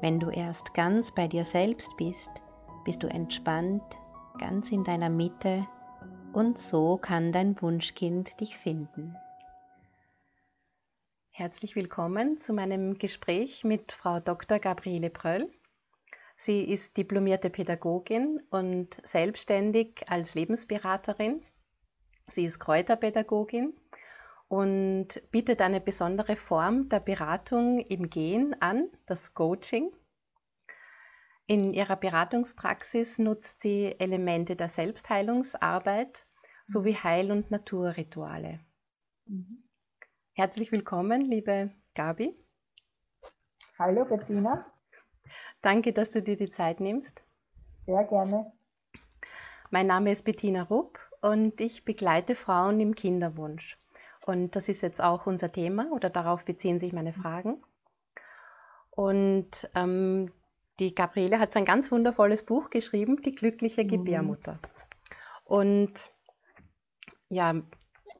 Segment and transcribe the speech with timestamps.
[0.00, 2.30] Wenn du erst ganz bei dir selbst bist,
[2.86, 3.82] bist du entspannt,
[4.38, 5.66] ganz in deiner Mitte
[6.32, 9.14] und so kann dein Wunschkind dich finden.
[11.28, 14.58] Herzlich willkommen zu meinem Gespräch mit Frau Dr.
[14.58, 15.50] Gabriele Pröll.
[16.34, 21.42] Sie ist diplomierte Pädagogin und selbstständig als Lebensberaterin.
[22.26, 23.74] Sie ist Kräuterpädagogin
[24.50, 29.92] und bietet eine besondere Form der Beratung im Gehen an, das Coaching.
[31.46, 36.26] In ihrer Beratungspraxis nutzt sie Elemente der Selbstheilungsarbeit
[36.66, 38.58] sowie Heil- und Naturrituale.
[39.26, 39.62] Mhm.
[40.32, 42.34] Herzlich willkommen, liebe Gabi.
[43.78, 44.66] Hallo Bettina.
[45.62, 47.22] Danke, dass du dir die Zeit nimmst.
[47.86, 48.52] Sehr gerne.
[49.70, 53.79] Mein Name ist Bettina Rupp und ich begleite Frauen im Kinderwunsch.
[54.30, 57.60] Und das ist jetzt auch unser Thema oder darauf beziehen sich meine Fragen.
[58.90, 60.30] Und ähm,
[60.78, 63.88] die Gabriele hat so ein ganz wundervolles Buch geschrieben, Die glückliche mhm.
[63.88, 64.60] Gebärmutter.
[65.42, 66.12] Und
[67.28, 67.54] ja,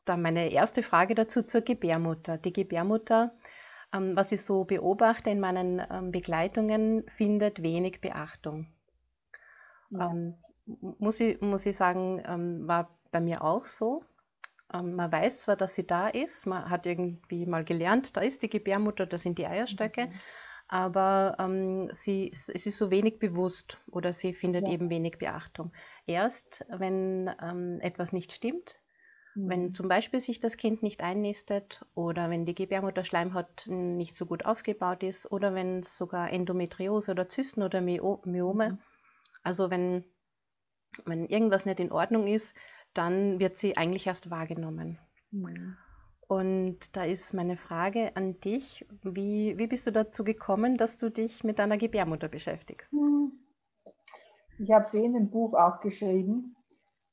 [0.04, 2.38] dann meine erste Frage dazu zur Gebärmutter.
[2.38, 3.32] Die Gebärmutter,
[3.94, 8.66] ähm, was ich so beobachte in meinen ähm, Begleitungen, findet wenig Beachtung.
[9.90, 10.10] Ja.
[10.10, 10.34] Ähm,
[10.98, 14.02] muss, ich, muss ich sagen, ähm, war bei mir auch so.
[14.72, 18.42] Ähm, man weiß zwar, dass sie da ist, man hat irgendwie mal gelernt, da ist
[18.42, 20.12] die Gebärmutter, da sind die Eierstöcke, mhm.
[20.68, 24.72] aber ähm, sie, es ist so wenig bewusst oder sie findet ja.
[24.72, 25.72] eben wenig Beachtung.
[26.06, 28.78] Erst wenn ähm, etwas nicht stimmt,
[29.34, 29.48] mhm.
[29.48, 34.44] wenn zum Beispiel sich das Kind nicht einnistet oder wenn die Gebärmutterschleimhaut nicht so gut
[34.44, 38.78] aufgebaut ist oder wenn es sogar Endometriose oder Zysten oder Myome, mhm.
[39.42, 40.04] also wenn,
[41.06, 42.54] wenn irgendwas nicht in Ordnung ist,
[42.94, 44.98] dann wird sie eigentlich erst wahrgenommen.
[45.30, 45.76] Mhm.
[46.30, 51.10] Und da ist meine Frage an dich, wie, wie bist du dazu gekommen, dass du
[51.10, 52.92] dich mit deiner Gebärmutter beschäftigst?
[52.92, 53.32] Hm.
[54.60, 56.54] Ich habe sie in dem Buch auch geschrieben.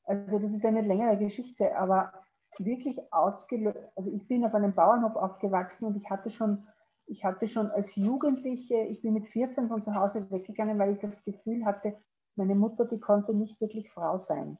[0.04, 2.12] Also das ist eine längere Geschichte, aber
[2.58, 3.78] wirklich ausgelöst.
[3.96, 6.68] Also ich bin auf einem Bauernhof aufgewachsen und ich hatte schon,
[7.06, 11.00] ich hatte schon als Jugendliche, ich bin mit 14 von zu Hause weggegangen, weil ich
[11.00, 11.96] das Gefühl hatte,
[12.36, 14.58] meine Mutter, die konnte nicht wirklich Frau sein.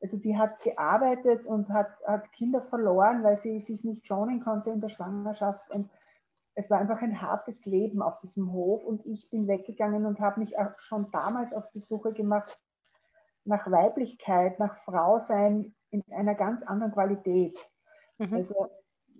[0.00, 4.70] Also die hat gearbeitet und hat, hat Kinder verloren, weil sie sich nicht schonen konnte
[4.70, 5.70] in der Schwangerschaft.
[5.70, 5.90] Und
[6.54, 8.82] es war einfach ein hartes Leben auf diesem Hof.
[8.84, 12.58] Und ich bin weggegangen und habe mich auch schon damals auf die Suche gemacht
[13.44, 17.58] nach Weiblichkeit, nach Frausein in einer ganz anderen Qualität.
[18.18, 18.34] Mhm.
[18.34, 18.70] Also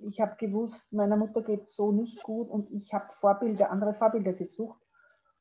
[0.02, 4.32] ich habe gewusst, meiner Mutter geht so nicht gut und ich habe Vorbilder, andere Vorbilder
[4.32, 4.80] gesucht.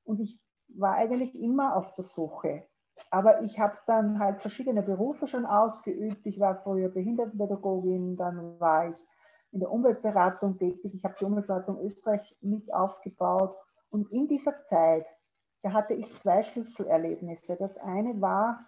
[0.04, 2.68] Und ich war eigentlich immer auf der Suche.
[3.12, 6.26] Aber ich habe dann halt verschiedene Berufe schon ausgeübt.
[6.26, 9.08] Ich war früher Behindertenpädagogin, dann war ich
[9.52, 10.94] in der Umweltberatung tätig.
[10.94, 13.56] Ich habe die Umweltberatung Österreich mit aufgebaut.
[13.90, 15.08] Und in dieser Zeit,
[15.64, 17.56] da hatte ich zwei Schlüsselerlebnisse.
[17.56, 18.66] Das eine war,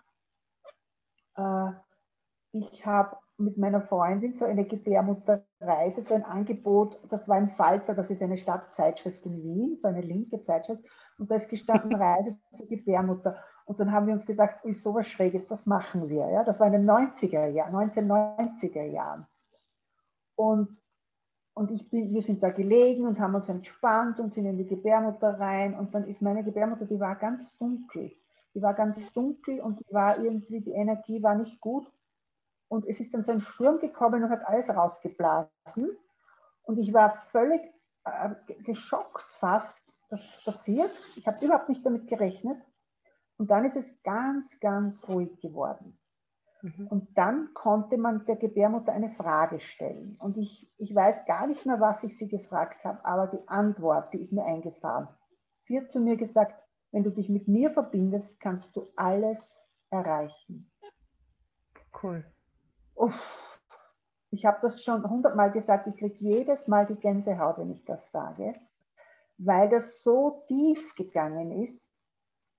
[1.35, 1.71] äh,
[2.51, 7.95] ich habe mit meiner Freundin so eine Gebärmutterreise, so ein Angebot, das war im Falter,
[7.95, 10.83] das ist eine Stadtzeitschrift in Wien, so eine linke Zeitschrift,
[11.17, 13.37] und da ist gestanden Reise zur Gebärmutter.
[13.71, 16.29] Und dann haben wir uns gedacht, ui, sowas Schräges, das machen wir.
[16.29, 16.43] Ja?
[16.43, 19.25] Das war in den 90er Jahren, 1990er Jahren.
[20.35, 20.77] Und,
[21.53, 24.67] und ich bin, wir sind da gelegen und haben uns entspannt und sind in die
[24.67, 25.73] Gebärmutter rein.
[25.73, 28.11] Und dann ist meine Gebärmutter, die war ganz dunkel.
[28.53, 31.89] Die war ganz dunkel und die war irgendwie, die Energie war nicht gut.
[32.67, 35.97] Und es ist dann so ein Sturm gekommen und hat alles rausgeblasen.
[36.63, 37.61] Und ich war völlig
[38.03, 38.31] äh,
[38.63, 40.91] geschockt fast, dass das passiert.
[41.15, 42.61] Ich habe überhaupt nicht damit gerechnet.
[43.41, 45.97] Und dann ist es ganz, ganz ruhig geworden.
[46.61, 46.85] Mhm.
[46.89, 50.15] Und dann konnte man der Gebärmutter eine Frage stellen.
[50.19, 54.13] Und ich, ich weiß gar nicht mehr, was ich sie gefragt habe, aber die Antwort,
[54.13, 55.07] die ist mir eingefahren.
[55.57, 56.53] Sie hat zu mir gesagt,
[56.91, 60.71] wenn du dich mit mir verbindest, kannst du alles erreichen.
[62.03, 62.23] Cool.
[62.93, 63.59] Uff,
[64.29, 68.11] ich habe das schon hundertmal gesagt, ich kriege jedes Mal die Gänsehaut, wenn ich das
[68.11, 68.53] sage,
[69.39, 71.89] weil das so tief gegangen ist.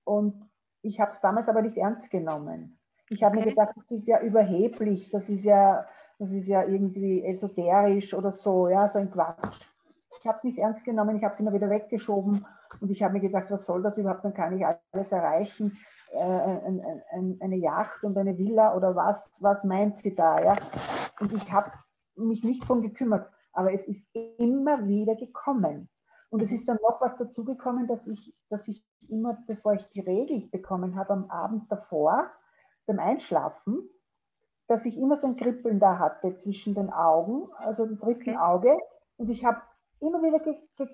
[0.03, 0.49] Und
[0.83, 2.77] ich habe es damals aber nicht ernst genommen.
[3.09, 3.45] Ich habe okay.
[3.45, 5.85] mir gedacht, das ist ja überheblich, das ist ja,
[6.19, 9.67] das ist ja irgendwie esoterisch oder so, ja, so ein Quatsch.
[10.19, 12.45] ich habe es nicht ernst genommen, ich habe es immer wieder weggeschoben
[12.81, 15.77] und ich habe mir gedacht, was soll das überhaupt, dann kann ich alles erreichen,
[16.11, 16.81] äh, ein,
[17.11, 20.57] ein, eine Yacht und eine Villa oder was, was meint sie da, ja?
[21.19, 21.71] Und ich habe
[22.15, 24.05] mich nicht darum gekümmert, aber es ist
[24.37, 25.89] immer wieder gekommen.
[26.33, 29.99] Und es ist dann noch was dazugekommen, dass ich, dass ich immer, bevor ich die
[29.99, 32.31] Regel bekommen habe, am Abend davor,
[32.87, 33.87] beim Einschlafen,
[34.65, 38.37] dass ich immer so ein Kribbeln da hatte zwischen den Augen, also dem dritten okay.
[38.39, 38.77] Auge.
[39.17, 39.61] Und ich habe
[39.99, 40.87] immer wieder ge ge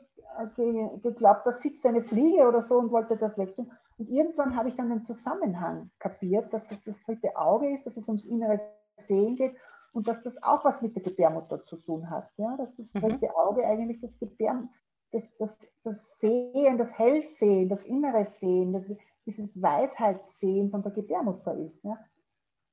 [0.58, 3.72] ge geglaubt, da sitzt eine Fliege oder so und wollte das wegtun.
[3.98, 7.96] Und irgendwann habe ich dann den Zusammenhang kapiert, dass das das dritte Auge ist, dass
[7.96, 8.60] es ums innere
[8.98, 9.56] Sehen geht
[9.94, 12.30] und dass das auch was mit der Gebärmutter zu tun hat.
[12.36, 12.58] Ja?
[12.58, 13.00] Dass das mhm.
[13.00, 14.68] dritte Auge eigentlich das, Gebär,
[15.12, 18.92] das, das, das Sehen, das Hellsehen, das innere Sehen, das,
[19.26, 21.84] dieses Weisheitssehen von der Gebärmutter ist.
[21.84, 21.98] Ja?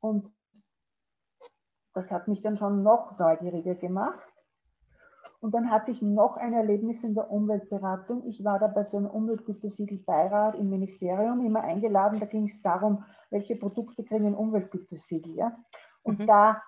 [0.00, 0.32] Und
[1.94, 4.32] das hat mich dann schon noch neugieriger gemacht.
[5.40, 8.26] Und dann hatte ich noch ein Erlebnis in der Umweltberatung.
[8.26, 12.20] Ich war da bei so einem Umweltgütesiegel-Beirat im Ministerium immer eingeladen.
[12.20, 15.36] Da ging es darum, welche Produkte kriegen ein Umweltgütesiegel.
[15.36, 15.56] Ja?
[16.02, 16.26] Und mhm.
[16.26, 16.62] da,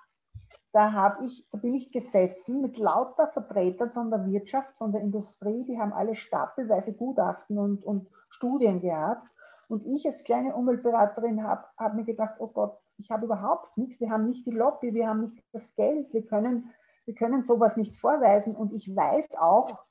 [0.73, 5.65] da, ich, da bin ich gesessen mit lauter Vertretern von der Wirtschaft, von der Industrie.
[5.65, 9.26] Die haben alle stapelweise Gutachten und, und Studien gehabt.
[9.69, 14.00] Und ich als kleine Umweltberaterin habe hab mir gedacht, oh Gott, ich habe überhaupt nichts,
[14.00, 16.71] wir haben nicht die Lobby, wir haben nicht das Geld, wir können,
[17.05, 18.56] wir können sowas nicht vorweisen.
[18.56, 19.85] Und ich weiß auch,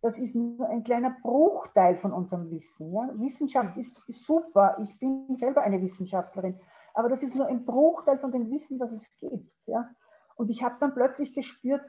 [0.00, 2.92] das ist nur ein kleiner Bruchteil von unserem Wissen.
[2.92, 3.08] Ja?
[3.14, 6.58] Wissenschaft ist, ist super, ich bin selber eine Wissenschaftlerin,
[6.98, 9.66] aber das ist nur ein Bruchteil von dem Wissen, das es gibt.
[9.66, 9.88] Ja?
[10.36, 11.84] Und ich habe dann plötzlich gespürt,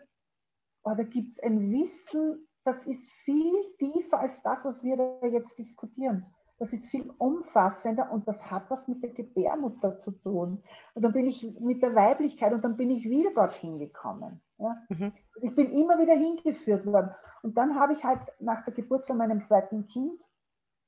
[0.84, 5.28] oh, da gibt es ein Wissen, das ist viel tiefer als das, was wir da
[5.28, 6.26] jetzt diskutieren
[6.60, 10.62] das ist viel umfassender und das hat was mit der Gebärmutter zu tun.
[10.94, 14.42] Und dann bin ich mit der Weiblichkeit und dann bin ich wieder dorthin gekommen.
[14.58, 14.76] Ja?
[14.90, 15.14] Mhm.
[15.36, 17.12] Also ich bin immer wieder hingeführt worden.
[17.44, 20.22] Und dann habe ich halt nach der Geburt von meinem zweiten Kind,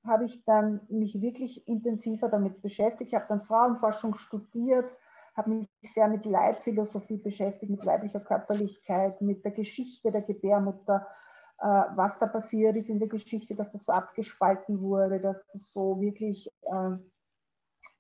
[0.06, 3.12] habe ich dann mich wirklich intensiver damit beschäftigt.
[3.12, 4.90] Ich habe dann Frauenforschung studiert,
[5.36, 11.08] habe mich sehr mit Leibphilosophie beschäftigt, mit weiblicher Körperlichkeit, mit der Geschichte der Gebärmutter
[11.62, 15.72] äh, was da passiert ist in der Geschichte, dass das so abgespalten wurde, dass das
[15.72, 16.98] so wirklich äh,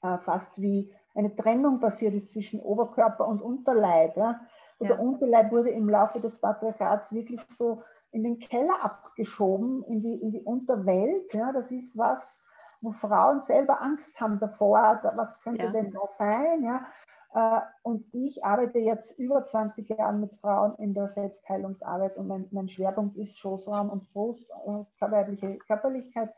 [0.01, 4.17] äh, fast wie eine Trennung passiert ist zwischen Oberkörper und Unterleib.
[4.17, 4.41] Ja?
[4.79, 4.95] Und ja.
[4.95, 10.21] der Unterleib wurde im Laufe des Patriarchats wirklich so in den Keller abgeschoben, in die,
[10.21, 11.33] in die Unterwelt.
[11.33, 11.51] Ja?
[11.51, 12.45] Das ist was,
[12.81, 15.71] wo Frauen selber Angst haben davor, was könnte ja.
[15.71, 16.63] denn da sein?
[16.63, 16.85] Ja?
[17.33, 22.47] Äh, und ich arbeite jetzt über 20 Jahre mit Frauen in der Selbstheilungsarbeit und mein,
[22.51, 26.33] mein Schwerpunkt ist Schoßraum und Brust, äh, weibliche Körperlichkeit.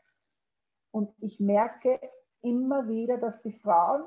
[0.92, 1.98] Und ich merke
[2.42, 4.04] immer wieder, dass die Frauen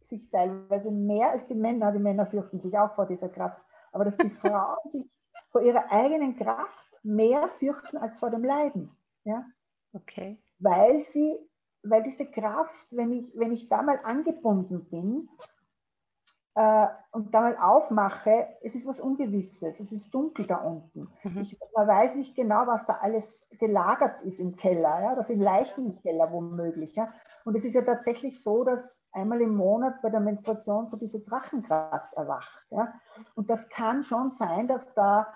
[0.00, 3.60] sich teilweise mehr als die Männer, die Männer fürchten sich auch vor dieser Kraft,
[3.92, 5.04] aber dass die Frauen sich
[5.50, 8.96] vor ihrer eigenen Kraft mehr fürchten als vor dem Leiden.
[9.24, 9.44] Ja?
[9.92, 10.42] Okay.
[10.58, 11.38] Weil sie,
[11.82, 15.28] weil diese Kraft, wenn ich, wenn ich da mal angebunden bin
[16.54, 21.08] äh, und da mal aufmache, es ist was Ungewisses, es ist dunkel da unten.
[21.24, 21.38] Mhm.
[21.38, 25.00] Ich, man weiß nicht genau, was da alles gelagert ist im Keller.
[25.02, 25.14] Ja?
[25.14, 26.94] Das sind Leichen im Keller womöglich.
[26.94, 27.12] Ja?
[27.44, 31.20] Und es ist ja tatsächlich so, dass einmal im Monat bei der Menstruation so diese
[31.20, 32.66] Drachenkraft erwacht.
[32.70, 32.94] Ja?
[33.34, 35.26] Und das kann schon sein, dass da,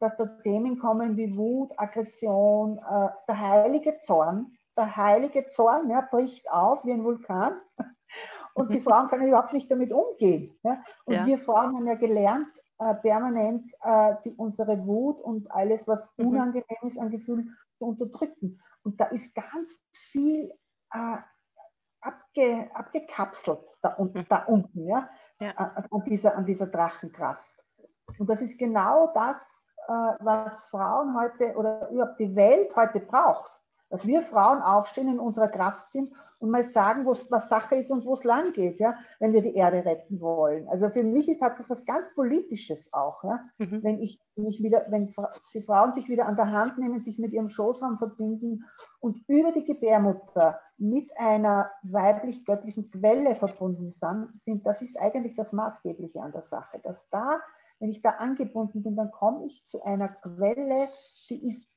[0.00, 4.56] dass da Themen kommen wie Wut, Aggression, äh, der heilige Zorn.
[4.76, 7.60] Der heilige Zorn ja, bricht auf wie ein Vulkan
[8.54, 10.56] und die Frauen können überhaupt nicht damit umgehen.
[10.62, 10.82] Ja?
[11.04, 11.26] Und ja.
[11.26, 16.28] wir Frauen haben ja gelernt, äh, permanent äh, die, unsere Wut und alles, was mhm.
[16.28, 18.60] unangenehm ist an Gefühlen, zu unterdrücken.
[18.82, 20.52] Und da ist ganz viel
[20.92, 21.16] äh,
[22.00, 24.26] abge, abgekapselt da, un, mhm.
[24.28, 25.08] da unten, ja?
[25.40, 25.50] ja.
[25.56, 27.50] An, dieser, an dieser Drachenkraft.
[28.18, 29.57] Und das ist genau das,
[29.88, 33.50] was Frauen heute oder überhaupt die Welt heute braucht.
[33.90, 38.04] Dass wir Frauen aufstehen, in unserer Kraft sind und mal sagen, was Sache ist und
[38.04, 40.68] wo es lang geht, ja, wenn wir die Erde retten wollen.
[40.68, 43.40] Also für mich ist, hat das was ganz Politisches auch, ja?
[43.58, 43.82] Mhm.
[43.82, 45.12] wenn ich mich wieder, wenn
[45.52, 48.64] die Frauen sich wieder an der Hand nehmen, sich mit ihrem Schoßraum verbinden
[49.00, 56.20] und über die Gebärmutter mit einer weiblich-göttlichen Quelle verbunden sind, das ist eigentlich das Maßgebliche
[56.20, 57.40] an der Sache, dass da,
[57.80, 60.88] wenn ich da angebunden bin, dann komme ich zu einer Quelle,
[61.30, 61.68] die ist,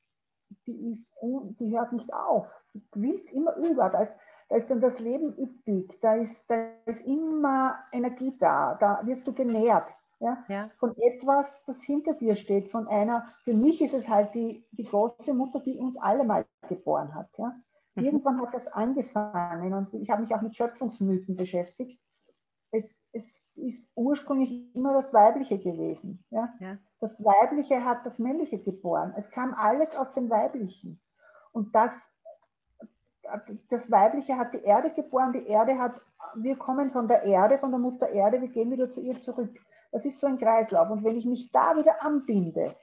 [0.66, 3.88] die ist, die hört nicht auf, die quillt immer über.
[3.88, 4.12] Da ist,
[4.48, 9.26] da ist dann das Leben üppig, da ist, da ist immer Energie da, da wirst
[9.26, 9.88] du genährt.
[10.20, 10.44] Ja?
[10.48, 10.70] ja?
[10.78, 14.84] Von etwas, das hinter dir steht, von einer, für mich ist es halt die, die
[14.84, 17.28] große Mutter, die uns alle mal geboren hat.
[17.38, 17.56] Ja?
[17.94, 18.04] Mhm.
[18.04, 22.01] Irgendwann hat das angefangen und ich habe mich auch mit Schöpfungsmythen beschäftigt.
[22.72, 26.24] Es, es ist ursprünglich immer das Weibliche gewesen.
[26.30, 26.52] Ja?
[26.58, 26.78] ja.
[27.00, 29.12] Das Weibliche hat das Männliche geboren.
[29.16, 31.00] Es kam alles aus dem Weiblichen.
[31.52, 32.10] Und das,
[33.68, 35.32] das Weibliche hat die Erde geboren.
[35.32, 36.00] Die Erde hat,
[36.34, 39.54] wir kommen von der Erde, von der Mutter Erde, wir gehen wieder zu ihr zurück.
[39.90, 40.90] Das ist so ein Kreislauf.
[40.90, 42.74] Und wenn ich mich da wieder anbinde,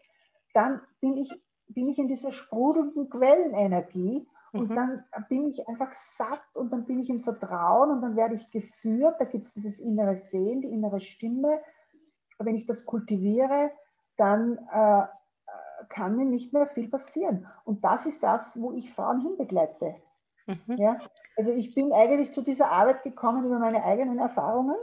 [0.54, 1.30] dann bin ich,
[1.68, 4.76] bin ich in dieser sprudelnden Quellenenergie und mhm.
[4.76, 8.50] dann bin ich einfach satt und dann bin ich im Vertrauen und dann werde ich
[8.50, 9.16] geführt.
[9.20, 11.62] Da gibt es dieses innere Sehen, die innere Stimme.
[12.40, 13.72] Wenn ich das kultiviere,
[14.18, 15.04] dann äh,
[15.90, 17.48] kann mir nicht mehr viel passieren.
[17.64, 19.96] Und das ist das, wo ich Frauen hinbegleite.
[20.48, 20.78] Mhm.
[20.78, 20.98] Ja?
[21.38, 24.78] Also ich bin eigentlich zu dieser Arbeit gekommen über meine eigenen Erfahrungen.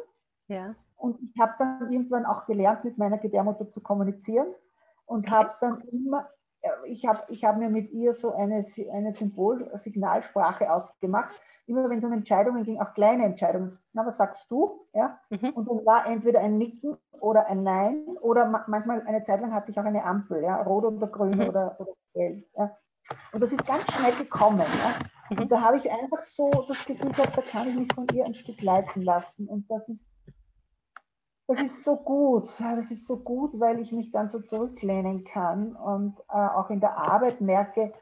[0.48, 0.74] Ja.
[0.96, 4.48] Und ich habe dann irgendwann auch gelernt, mit meiner Gebärmutter zu kommunizieren
[5.04, 6.28] und habe dann immer
[6.84, 11.30] ich habe ich hab mir mit ihr so eine, eine Symbol-Signalsprache ausgemacht.
[11.66, 13.78] Immer wenn es um Entscheidungen ging, auch kleine Entscheidungen.
[13.92, 14.86] Na, was sagst du?
[14.94, 15.18] Ja?
[15.30, 15.50] Mhm.
[15.50, 19.52] Und dann war entweder ein Nicken oder ein Nein oder ma manchmal eine Zeit lang
[19.52, 20.62] hatte ich auch eine Ampel, ja?
[20.62, 21.48] rot oder grün mhm.
[21.48, 22.46] oder, oder gelb.
[22.56, 22.76] Ja?
[23.32, 24.60] Und das ist ganz schnell gekommen.
[24.60, 24.94] Ja?
[25.30, 25.42] Mhm.
[25.42, 28.24] Und da habe ich einfach so das Gefühl gehabt, da kann ich mich von ihr
[28.24, 29.48] ein Stück leiten lassen.
[29.48, 30.22] Und das ist,
[31.48, 35.24] das ist so gut, ja, das ist so gut, weil ich mich dann so zurücklehnen
[35.24, 37.92] kann und äh, auch in der Arbeit merke,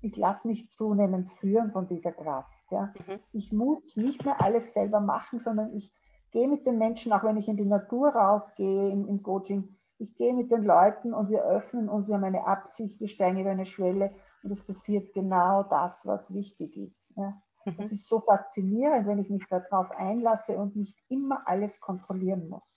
[0.00, 2.52] ich lasse mich zunehmend führen von dieser Kraft.
[2.70, 2.92] Ja.
[3.06, 3.20] Mhm.
[3.32, 5.92] Ich muss nicht mehr alles selber machen, sondern ich
[6.30, 10.16] gehe mit den Menschen, auch wenn ich in die Natur rausgehe im, im Coaching, ich
[10.16, 13.50] gehe mit den Leuten und wir öffnen und wir haben eine Absicht, wir steigen über
[13.50, 17.12] eine Schwelle und es passiert genau das, was wichtig ist.
[17.16, 17.40] Ja.
[17.64, 17.76] Mhm.
[17.78, 22.75] Das ist so faszinierend, wenn ich mich darauf einlasse und nicht immer alles kontrollieren muss.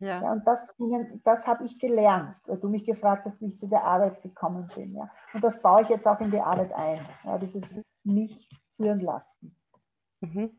[0.00, 0.22] Ja.
[0.22, 0.74] ja und das,
[1.24, 4.70] das habe ich gelernt, weil du mich gefragt hast, wie ich zu der Arbeit gekommen
[4.74, 4.94] bin.
[4.94, 5.10] Ja.
[5.34, 9.56] Und das baue ich jetzt auch in die Arbeit ein, ja, dieses mich führen lassen.
[10.20, 10.56] Mhm.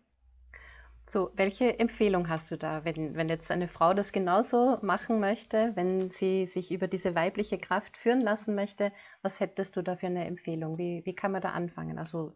[1.08, 5.76] So, welche Empfehlung hast du da, wenn, wenn jetzt eine Frau das genauso machen möchte,
[5.76, 8.92] wenn sie sich über diese weibliche Kraft führen lassen möchte,
[9.24, 10.78] was hättest du da für eine Empfehlung?
[10.78, 11.98] Wie, wie kann man da anfangen?
[11.98, 12.36] Also,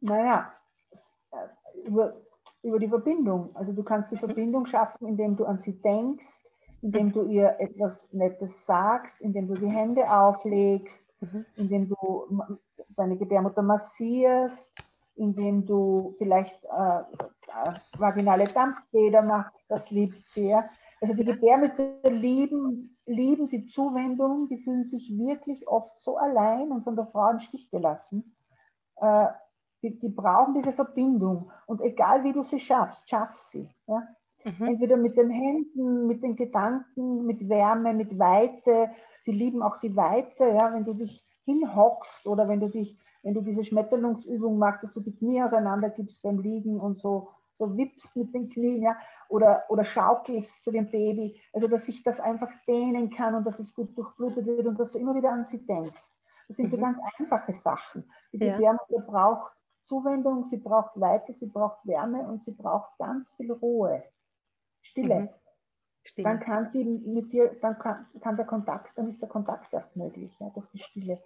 [0.00, 0.52] naja,
[1.32, 2.20] äh, über,
[2.62, 3.54] über die Verbindung.
[3.54, 4.20] Also du kannst die mhm.
[4.20, 6.42] Verbindung schaffen, indem du an sie denkst,
[6.82, 11.44] indem du ihr etwas Nettes sagst, indem du die Hände auflegst, mhm.
[11.56, 12.58] indem du
[12.96, 14.70] deine Gebärmutter massierst,
[15.16, 20.64] indem du vielleicht äh, äh, vaginale Dampfbäder machst, das liebt sehr.
[21.00, 26.82] Also die Gebärmütter lieben, lieben die Zuwendung, die fühlen sich wirklich oft so allein und
[26.82, 28.36] von der Frau im Stich gelassen.
[28.96, 29.26] Äh,
[29.82, 31.50] die, die, brauchen diese Verbindung.
[31.66, 33.68] Und egal wie du sie schaffst, schaff sie.
[33.86, 34.02] Ja?
[34.44, 34.66] Mhm.
[34.66, 38.90] Entweder mit den Händen, mit den Gedanken, mit Wärme, mit Weite.
[39.26, 40.72] Die lieben auch die Weite, ja?
[40.72, 45.00] wenn du dich hinhockst oder wenn du dich, wenn du diese Schmetterlungsübung machst, dass du
[45.00, 48.96] die Knie auseinander gibst beim Liegen und so, so wippst mit den Knien, ja,
[49.28, 51.40] oder, oder schaukelst zu dem Baby.
[51.52, 54.92] Also, dass sich das einfach dehnen kann und dass es gut durchblutet wird und dass
[54.92, 56.12] du immer wieder an sie denkst.
[56.46, 56.70] Das sind mhm.
[56.70, 58.10] so ganz einfache Sachen.
[58.32, 58.56] Die ja.
[58.56, 59.52] Gebärmutter braucht
[59.88, 64.04] Zuwendung, sie braucht Weite, sie braucht Wärme und sie braucht ganz viel Ruhe,
[64.82, 65.20] Stille.
[65.20, 65.28] Mhm.
[66.04, 66.28] Stille.
[66.28, 69.96] Dann kann sie mit dir, dann kann, kann, der Kontakt, dann ist der Kontakt erst
[69.96, 71.22] möglich, ja, durch die Stille.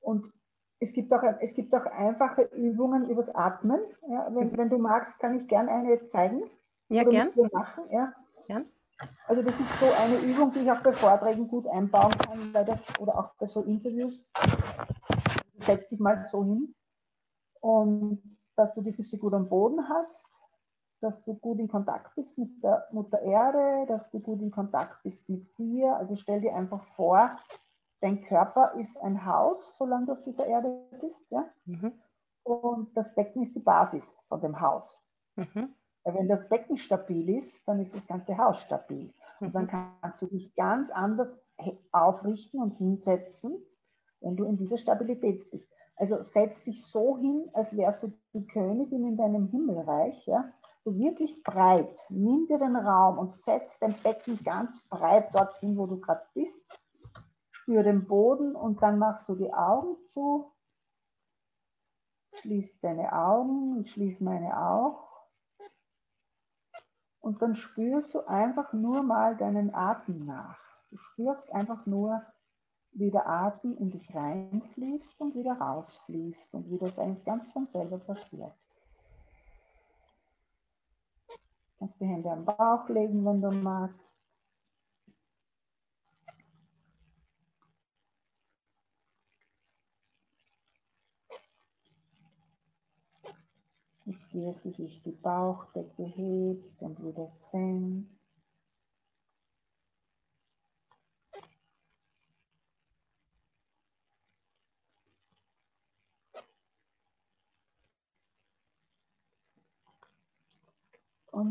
[0.00, 0.32] Und
[0.80, 3.80] es gibt auch, es gibt auch einfache Übungen übers Atmen.
[4.08, 4.58] Ja, wenn, mhm.
[4.58, 6.42] wenn du magst, kann ich gerne eine zeigen.
[6.88, 7.30] Ja, gern.
[7.52, 8.12] Machen, ja.
[8.46, 8.66] Gern.
[9.26, 12.64] Also das ist so eine Übung, die ich auch bei Vorträgen gut einbauen kann, weil
[12.64, 14.24] das, oder auch bei so Interviews.
[15.58, 16.74] Setz dich mal so hin
[17.64, 18.20] und
[18.56, 20.28] dass du die Füße gut am Boden hast,
[21.00, 25.02] dass du gut in Kontakt bist mit der Mutter Erde, dass du gut in Kontakt
[25.02, 25.96] bist mit dir.
[25.96, 27.38] Also stell dir einfach vor,
[28.02, 31.24] dein Körper ist ein Haus, solange du auf dieser Erde bist.
[31.30, 31.46] Ja?
[31.64, 31.92] Mhm.
[32.42, 34.98] Und das Becken ist die Basis von dem Haus.
[35.36, 35.74] Mhm.
[36.04, 39.14] Wenn das Becken stabil ist, dann ist das ganze Haus stabil.
[39.40, 39.46] Mhm.
[39.46, 39.86] Und dann mhm.
[40.02, 41.40] kannst du dich ganz anders
[41.92, 43.56] aufrichten und hinsetzen,
[44.20, 45.73] wenn du in dieser Stabilität bist.
[45.96, 50.52] Also setz dich so hin, als wärst du die Königin in deinem Himmelreich, ja?
[50.84, 51.98] So wirklich breit.
[52.10, 56.66] Nimm dir den Raum und setz dein Becken ganz breit dorthin, wo du gerade bist.
[57.50, 60.52] Spür den Boden und dann machst du die Augen zu.
[62.34, 65.08] Schließ deine Augen und schließ meine auch.
[67.20, 70.58] Und dann spürst du einfach nur mal deinen Atem nach.
[70.90, 72.22] Du spürst einfach nur,
[72.94, 77.66] wie der Atem in dich reinfließt und wieder rausfließt und wie das eigentlich ganz von
[77.66, 78.54] selber passiert.
[81.28, 84.14] Du kannst die Hände am Bauch legen, wenn du magst.
[94.04, 98.23] Du spürst, wie sich die Bauchdecke hebt und wieder senkt.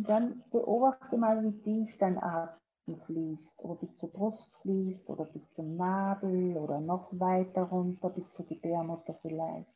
[0.04, 5.24] Und dann beobachte mal, wie tief dein Atem fließt, oder bis zur Brust fließt, oder
[5.24, 9.70] bis zum Nabel, oder noch weiter runter, bis zur Gebärmutter vielleicht.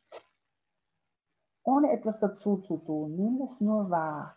[1.64, 4.36] Ohne etwas dazu zu tun, nimm es nur wahr.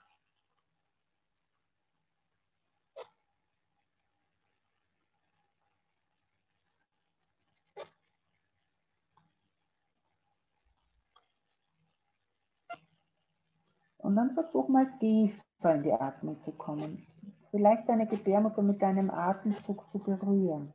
[14.11, 17.07] Und dann versuch mal tiefer in die Atmung zu kommen.
[17.49, 20.73] Vielleicht deine Gebärmutter mit deinem Atemzug zu berühren.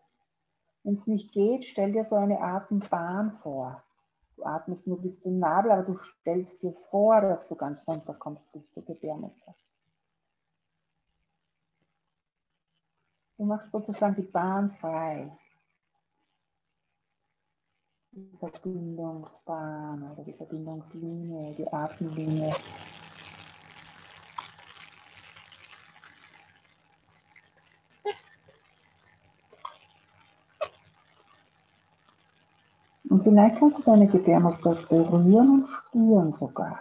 [0.82, 3.84] Wenn es nicht geht, stell dir so eine Atembahn vor.
[4.36, 8.50] Du atmest nur bis zum Nabel, aber du stellst dir vor, dass du ganz runterkommst
[8.52, 9.54] bis zur Gebärmutter.
[13.36, 15.30] Du machst sozusagen die Bahn frei.
[18.12, 22.54] Die Verbindungsbahn oder die Verbindungslinie, die Atemlinie
[33.26, 36.78] vielleicht kannst du deine Gebärmutter berühren und spüren sogar.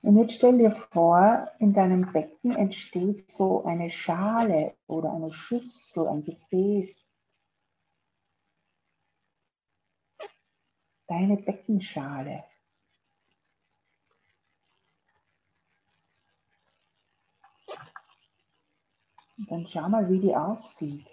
[0.00, 6.08] Und jetzt stell dir vor, in deinem Becken entsteht so eine Schale oder eine Schüssel,
[6.08, 7.01] ein Gefäß,
[11.12, 12.44] deine Beckenschale.
[19.36, 21.06] Und dann schau mal, wie die aussieht.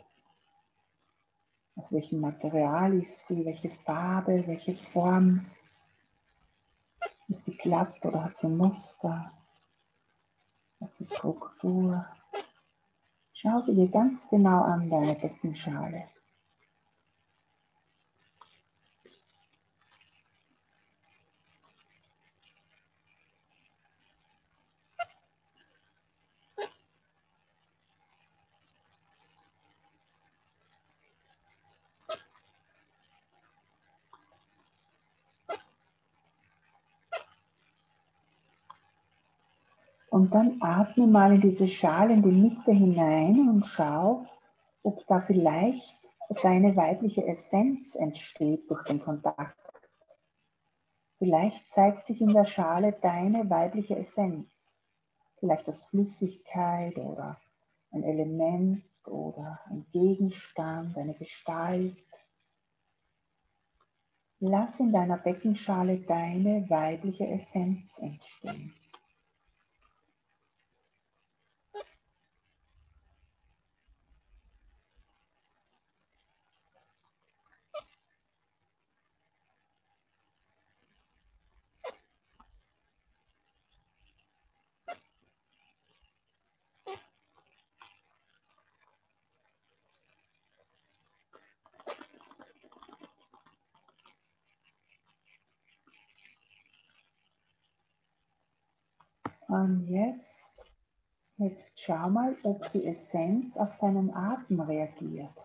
[1.75, 5.46] Aus welchem Material ist sie, welche Farbe, welche Form.
[7.27, 9.31] Ist sie glatt oder hat sie Muster?
[10.79, 12.05] Hat sie Struktur?
[13.33, 16.07] Schau sie dir ganz genau an, deine Beckenschale.
[40.09, 44.25] Und dann atme mal in diese Schale in die Mitte hinein und schau,
[44.81, 45.98] ob da vielleicht
[46.41, 49.55] deine weibliche Essenz entsteht durch den Kontakt.
[51.19, 54.79] Vielleicht zeigt sich in der Schale deine weibliche Essenz.
[55.39, 57.39] Vielleicht als Flüssigkeit oder
[57.91, 61.98] ein Element oder ein Gegenstand, eine Gestalt.
[64.39, 68.74] Lass in deiner Beckenschale deine weibliche Essenz entstehen.
[99.59, 100.53] Und jetzt,
[101.35, 105.35] jetzt schau mal, ob die Essenz auf deinen Atem reagiert.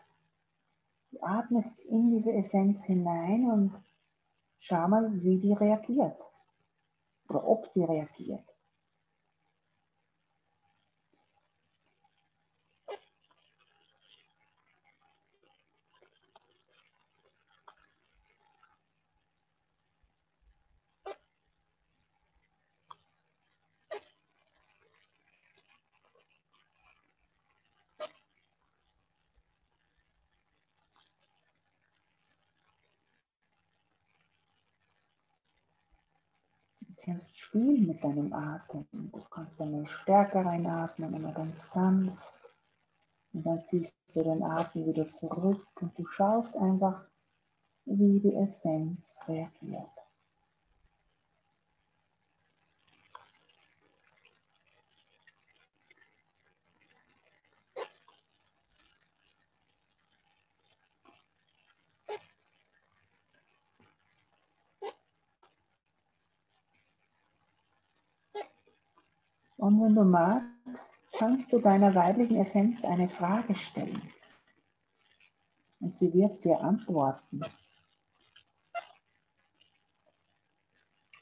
[1.11, 3.73] Du atmest in diese Essenz hinein und
[4.61, 6.21] schau mal, wie die reagiert.
[7.29, 8.54] Oder ob die reagiert.
[37.25, 38.87] Kannst spielen mit deinem Atem.
[38.93, 42.35] Du kannst einmal stärker reinatmen, einmal ganz sanft.
[43.33, 47.07] Und dann ziehst du den Atem wieder zurück und du schaust einfach,
[47.87, 49.94] wie die Essenz reagiert.
[69.65, 74.13] Und wenn du magst, kannst du deiner weiblichen Essenz eine Frage stellen.
[75.81, 77.41] Und sie wird dir antworten.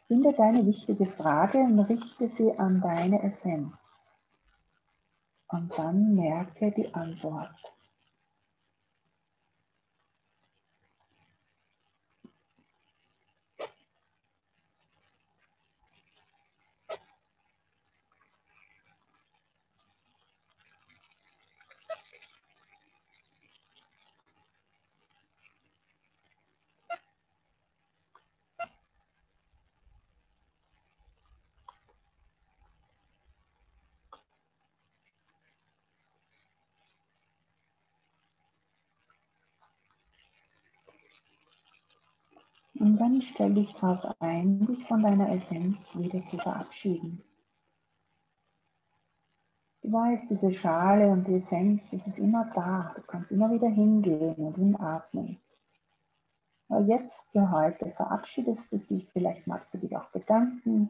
[0.08, 3.76] Finde deine wichtige Frage und richte sie an deine Essenz.
[5.46, 7.71] Und dann merke die Antwort.
[43.20, 47.22] Stell dich darauf ein, dich von deiner Essenz wieder zu verabschieden.
[49.82, 52.92] Du weißt, diese Schale und die Essenz, das ist immer da.
[52.94, 55.40] Du kannst immer wieder hingehen und hinatmen.
[56.68, 60.88] Aber jetzt für heute verabschiedest du dich, vielleicht magst du dich auch bedanken.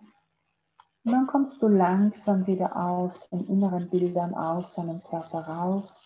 [1.04, 6.00] Und dann kommst du langsam wieder aus den inneren Bildern, aus deinem Körper raus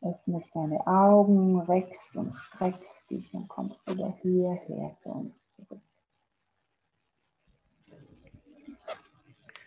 [0.00, 5.80] öffnest deine Augen, wächst und streckst dich und kommst wieder hierher zu uns zurück.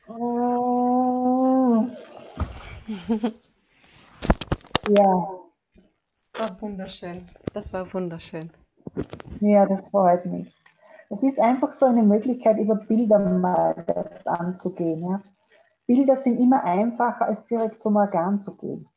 [0.08, 1.86] Oh.
[4.98, 5.30] ja.
[6.34, 7.30] Das war wunderschön.
[7.54, 8.52] Das war wunderschön.
[9.40, 10.56] Ja, das freut mich.
[11.10, 15.02] Es ist einfach so eine Möglichkeit, über Bilder mal das anzugehen.
[15.02, 15.22] Ja?
[15.86, 18.88] Bilder sind immer einfacher, als direkt zum Organ zu gehen.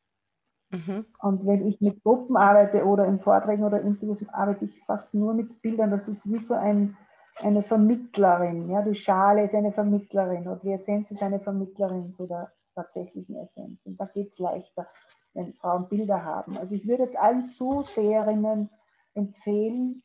[0.74, 1.06] Mhm.
[1.20, 5.34] Und wenn ich mit Gruppen arbeite oder in Vorträgen oder Interviews, arbeite ich fast nur
[5.34, 5.90] mit Bildern.
[5.90, 6.96] Das ist wie so ein,
[7.40, 8.68] eine Vermittlerin.
[8.70, 8.82] Ja?
[8.82, 13.80] Die Schale ist eine Vermittlerin und die Essenz ist eine Vermittlerin zu der tatsächlichen Essenz.
[13.84, 14.88] Und da geht es leichter,
[15.32, 16.58] wenn Frauen Bilder haben.
[16.58, 18.68] Also ich würde jetzt allen Zuseherinnen
[19.14, 20.02] empfehlen,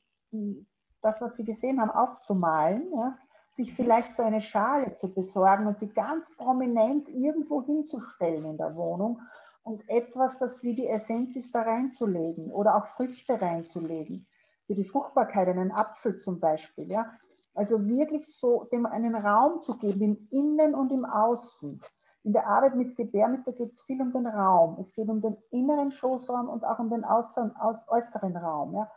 [1.02, 2.92] das, was sie gesehen haben, aufzumalen.
[2.94, 3.18] Ja?
[3.52, 8.76] sich vielleicht so eine Schale zu besorgen und sie ganz prominent irgendwo hinzustellen in der
[8.76, 9.20] Wohnung
[9.64, 14.28] und etwas, das wie die Essenz ist, da reinzulegen oder auch Früchte reinzulegen.
[14.68, 16.92] Für die Fruchtbarkeit, einen Apfel zum Beispiel.
[16.92, 17.12] Ja?
[17.54, 21.82] Also wirklich so dem einen Raum zu geben, im Innen und im Außen.
[22.24, 24.78] In der Arbeit mit Gebärmutter geht es viel um den Raum.
[24.80, 27.54] Es geht um den inneren Schoßraum und auch um den äußeren,
[27.88, 28.76] äußeren Raum.
[28.76, 28.92] Ja?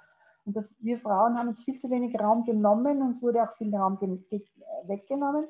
[0.45, 3.75] Und das, wir Frauen haben uns viel zu wenig Raum genommen, uns wurde auch viel
[3.75, 5.47] Raum weggenommen.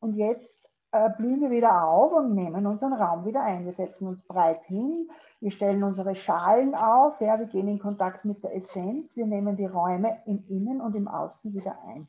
[0.00, 0.67] Und jetzt
[1.16, 3.64] blühen wir wieder auf und nehmen unseren Raum wieder ein.
[3.66, 8.24] Wir setzen uns breit hin, wir stellen unsere Schalen auf, ja, wir gehen in Kontakt
[8.24, 12.08] mit der Essenz, wir nehmen die Räume im Innen und im Außen wieder ein.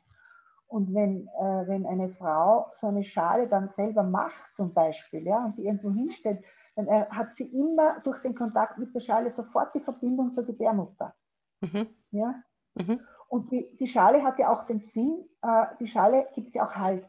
[0.69, 5.43] Und wenn, äh, wenn eine Frau so eine Schale dann selber macht, zum Beispiel, ja,
[5.43, 6.43] und die irgendwo hinstellt,
[6.75, 10.45] dann äh, hat sie immer durch den Kontakt mit der Schale sofort die Verbindung zur
[10.45, 11.15] Gebärmutter.
[11.61, 11.87] Mhm.
[12.11, 12.35] Ja?
[12.75, 12.99] Mhm.
[13.27, 16.75] Und die, die Schale hat ja auch den Sinn, äh, die Schale gibt ja auch
[16.75, 17.07] Halt.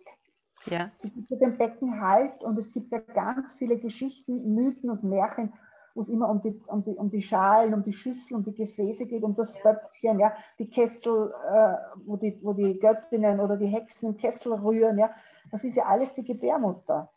[0.67, 0.91] Ja.
[1.03, 5.53] Es gibt dem Becken Halt und es gibt ja ganz viele Geschichten, Mythen und Märchen,
[5.95, 8.55] wo es immer um die, um, die, um die Schalen, um die Schüssel, um die
[8.55, 13.57] Gefäße geht, um das Töpfchen, ja, die Kessel, äh, wo, die, wo die Göttinnen oder
[13.57, 15.11] die Hexen im Kessel rühren, ja,
[15.51, 17.11] das ist ja alles die Gebärmutter.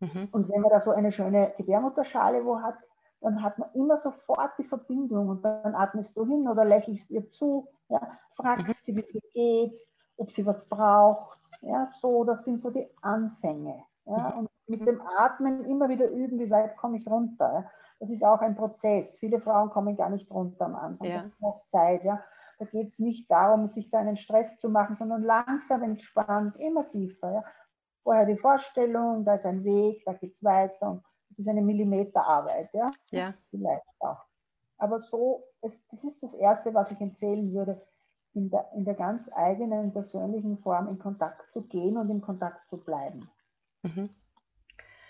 [0.00, 0.28] Mhm.
[0.32, 2.76] Und wenn man da so eine schöne Gebärmutterschale wo hat,
[3.20, 7.30] dann hat man immer sofort die Verbindung und dann atmest du hin oder lächelst ihr
[7.30, 8.72] zu, ja, fragst mhm.
[8.82, 9.78] sie, wie es geht,
[10.20, 13.82] ob sie was braucht, ja, so, das sind so die Anfänge.
[14.06, 14.38] Ja, mhm.
[14.40, 17.70] und mit dem Atmen immer wieder üben, wie weit komme ich runter.
[17.98, 19.16] Das ist auch ein Prozess.
[19.16, 21.08] Viele Frauen kommen gar nicht runter am Anfang.
[21.08, 21.22] Ja.
[21.22, 22.04] Das braucht Zeit.
[22.04, 22.22] Ja.
[22.58, 26.88] Da geht es nicht darum, sich da einen Stress zu machen, sondern langsam entspannt, immer
[26.88, 27.32] tiefer.
[27.32, 27.44] Ja.
[28.02, 30.92] Vorher die Vorstellung, da ist ein Weg, da geht es weiter.
[30.92, 32.72] Und das ist eine Millimeterarbeit.
[32.72, 32.90] Ja.
[33.10, 33.34] ja.
[33.50, 34.24] Vielleicht auch.
[34.78, 37.82] Aber so, es, das ist das Erste, was ich empfehlen würde
[38.34, 42.68] in der, in der ganz eigenen persönlichen Form in Kontakt zu gehen und in Kontakt
[42.68, 43.28] zu bleiben.
[43.82, 44.10] Mhm.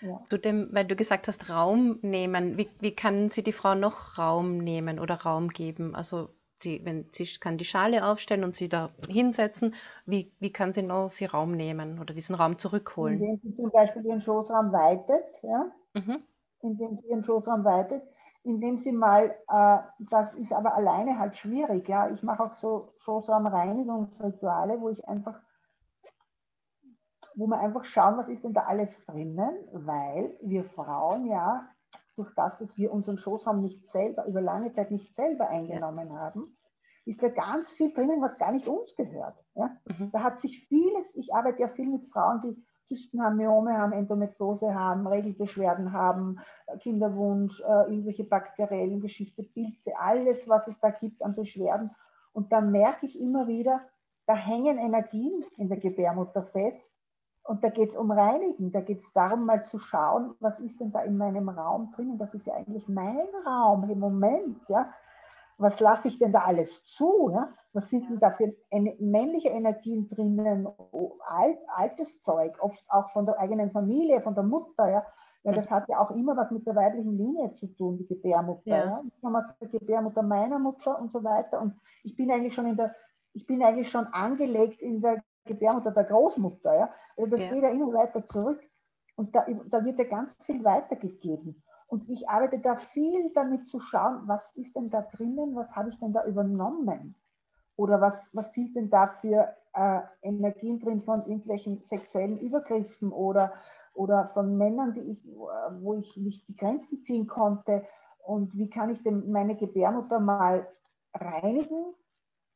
[0.01, 0.19] Ja.
[0.27, 4.17] Zu dem, weil du gesagt hast, Raum nehmen, wie, wie kann sie die Frau noch
[4.17, 5.95] Raum nehmen oder Raum geben?
[5.95, 6.29] Also
[6.61, 10.81] sie, wenn sie kann die Schale aufstellen und sie da hinsetzen, wie, wie kann sie
[10.81, 13.21] noch sie Raum nehmen oder diesen Raum zurückholen?
[13.21, 15.71] Indem sie zum Beispiel ihren Schoßraum weitet, ja?
[15.93, 16.23] Mhm.
[16.61, 18.01] indem sie ihren Schoßraum weitet,
[18.43, 22.09] indem sie mal, äh, das ist aber alleine halt schwierig, ja.
[22.09, 25.39] Ich mache auch so Schoßraumreinigungsrituale, wo ich einfach,
[27.35, 31.67] wo wir einfach schauen, was ist denn da alles drinnen, weil wir Frauen ja
[32.15, 36.15] durch das, dass wir unseren Schoßraum nicht selber, über lange Zeit nicht selber eingenommen ja.
[36.15, 36.57] haben,
[37.05, 39.43] ist da ganz viel drinnen, was gar nicht uns gehört.
[39.55, 39.77] Ja?
[39.85, 40.11] Mhm.
[40.11, 43.93] Da hat sich vieles, ich arbeite ja viel mit Frauen, die Zysten haben, Myome haben,
[43.93, 50.89] Endometriose haben, Regelbeschwerden haben, äh, Kinderwunsch, äh, irgendwelche bakteriellen Geschichte, Pilze, alles, was es da
[50.89, 51.91] gibt an Beschwerden.
[52.33, 53.81] Und da merke ich immer wieder,
[54.25, 56.91] da hängen Energien in der Gebärmutter fest.
[57.43, 60.79] Und da geht es um Reinigen, da geht es darum, mal zu schauen, was ist
[60.79, 62.11] denn da in meinem Raum drin?
[62.11, 64.59] Und das ist ja eigentlich mein Raum im Moment.
[64.67, 64.93] Ja?
[65.57, 67.31] Was lasse ich denn da alles zu?
[67.33, 67.53] Ja?
[67.73, 68.53] Was sind denn da für
[68.99, 70.67] männliche Energien drinnen?
[70.91, 74.89] Oh, alt, altes Zeug, oft auch von der eigenen Familie, von der Mutter.
[74.89, 75.05] Ja?
[75.43, 78.69] Weil das hat ja auch immer was mit der weiblichen Linie zu tun, die Gebärmutter.
[78.69, 78.85] Ja.
[78.85, 79.03] Ja?
[79.07, 81.61] Ich komme aus der Gebärmutter meiner Mutter und so weiter.
[81.61, 82.93] Und ich bin eigentlich schon in der,
[83.33, 86.75] ich bin eigentlich schon angelegt in der Gebärmutter der Großmutter.
[86.75, 86.93] Ja?
[87.17, 87.51] Also das ja.
[87.51, 88.61] geht ja immer weiter zurück.
[89.15, 91.61] Und da, da wird ja ganz viel weitergegeben.
[91.87, 95.89] Und ich arbeite da viel damit zu schauen, was ist denn da drinnen, was habe
[95.89, 97.15] ich denn da übernommen?
[97.75, 103.53] Oder was, was sind denn da für äh, Energien drin von irgendwelchen sexuellen Übergriffen oder
[103.93, 107.85] oder von Männern, die ich, wo ich nicht die Grenzen ziehen konnte.
[108.23, 110.67] Und wie kann ich denn meine Gebärmutter mal
[111.13, 111.93] reinigen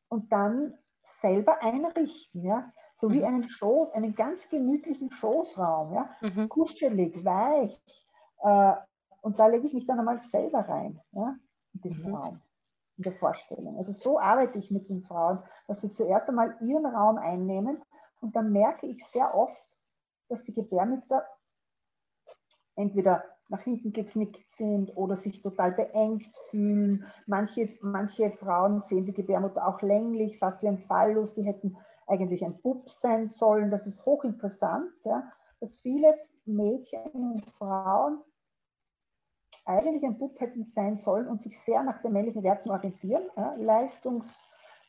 [0.08, 2.72] und dann selber einrichten, ja?
[2.98, 3.26] So wie mhm.
[3.26, 6.10] einen Schoß, einen ganz gemütlichen Schoßraum, ja?
[6.22, 6.48] Mhm.
[6.48, 7.80] Kuschelig, weich.
[8.42, 8.72] Äh,
[9.20, 11.36] und da lege ich mich dann einmal selber rein, ja?
[11.74, 12.14] In diesen mhm.
[12.14, 12.40] Raum,
[12.96, 13.76] in der Vorstellung.
[13.76, 17.82] Also so arbeite ich mit den Frauen, dass sie zuerst einmal ihren Raum einnehmen
[18.20, 19.70] und dann merke ich sehr oft,
[20.28, 21.24] dass die Gebärmütter
[22.74, 27.06] entweder nach hinten geknickt sind oder sich total beengt fühlen.
[27.26, 31.34] Manche, manche Frauen sehen die Gebärmutter auch länglich, fast wie ein Phallus.
[31.34, 33.70] Die hätten eigentlich ein Bub sein sollen.
[33.70, 35.30] Das ist hochinteressant, ja,
[35.60, 38.20] dass viele Mädchen und Frauen
[39.66, 43.22] eigentlich ein Bub hätten sein sollen und sich sehr nach den männlichen Werten orientieren.
[43.36, 44.32] Ja, Leistungs-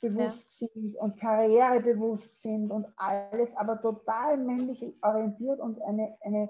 [0.02, 0.68] bewusst ja.
[0.68, 6.50] sind und karrierebewusst sind und alles, aber total männlich orientiert und eine, eine,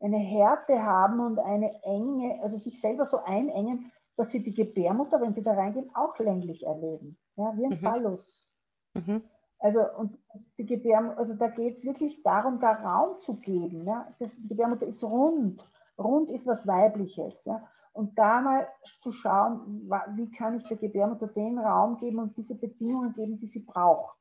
[0.00, 5.20] eine Härte haben und eine Enge, also sich selber so einengen, dass sie die Gebärmutter,
[5.20, 7.18] wenn sie da reingehen, auch länglich erleben.
[7.36, 7.80] Ja, wie ein mhm.
[7.80, 8.50] Phallus.
[8.94, 9.22] Mhm.
[9.60, 10.18] Also, und
[10.56, 13.86] die Gebärmutter, also da geht es wirklich darum, da Raum zu geben.
[13.86, 14.12] Ja?
[14.18, 15.68] Das, die Gebärmutter ist rund.
[15.98, 17.44] Rund ist was Weibliches.
[17.44, 17.68] Ja?
[17.98, 18.68] und da mal
[19.00, 23.48] zu schauen, wie kann ich der Gebärmutter den Raum geben und diese Bedingungen geben, die
[23.48, 24.16] sie braucht.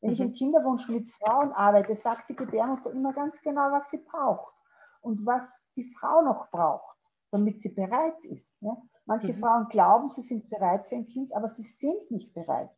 [0.00, 0.14] Wenn mhm.
[0.14, 4.52] ich im Kinderwunsch mit Frauen arbeite, sagt die Gebärmutter immer ganz genau, was sie braucht
[5.02, 6.96] und was die Frau noch braucht,
[7.30, 8.56] damit sie bereit ist.
[8.60, 8.76] Ja?
[9.06, 9.38] Manche mhm.
[9.38, 12.70] Frauen glauben, sie sind bereit für ein Kind, aber sie sind nicht bereit.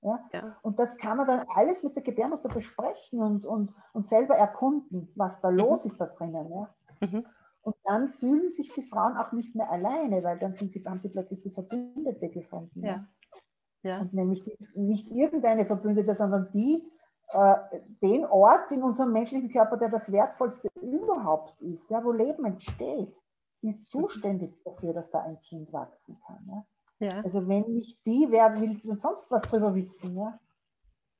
[0.00, 0.18] Ja?
[0.32, 0.56] ja?
[0.62, 5.12] Und das kann man dann alles mit der Gebärmutter besprechen und, und, und selber erkunden,
[5.14, 5.58] was da mhm.
[5.58, 6.50] los ist da drinnen.
[6.50, 6.74] Ja?
[7.06, 7.24] Mhm.
[7.62, 11.00] Und dann fühlen sich die Frauen auch nicht mehr alleine, weil dann sind sie, haben
[11.00, 12.84] sie plötzlich die Verbündete gefunden.
[12.84, 13.06] Ja.
[13.82, 14.00] Ja.
[14.00, 16.84] Und nämlich die, nicht irgendeine Verbündete, sondern die,
[17.32, 17.56] äh,
[18.02, 23.14] den Ort in unserem menschlichen Körper, der das Wertvollste überhaupt ist, ja, wo Leben entsteht,
[23.62, 26.44] ist zuständig dafür, dass da ein Kind wachsen kann.
[26.48, 26.64] Ja.
[27.02, 27.20] Ja.
[27.22, 30.16] Also wenn nicht die, wer will denn sonst was drüber wissen?
[30.16, 30.38] Ja?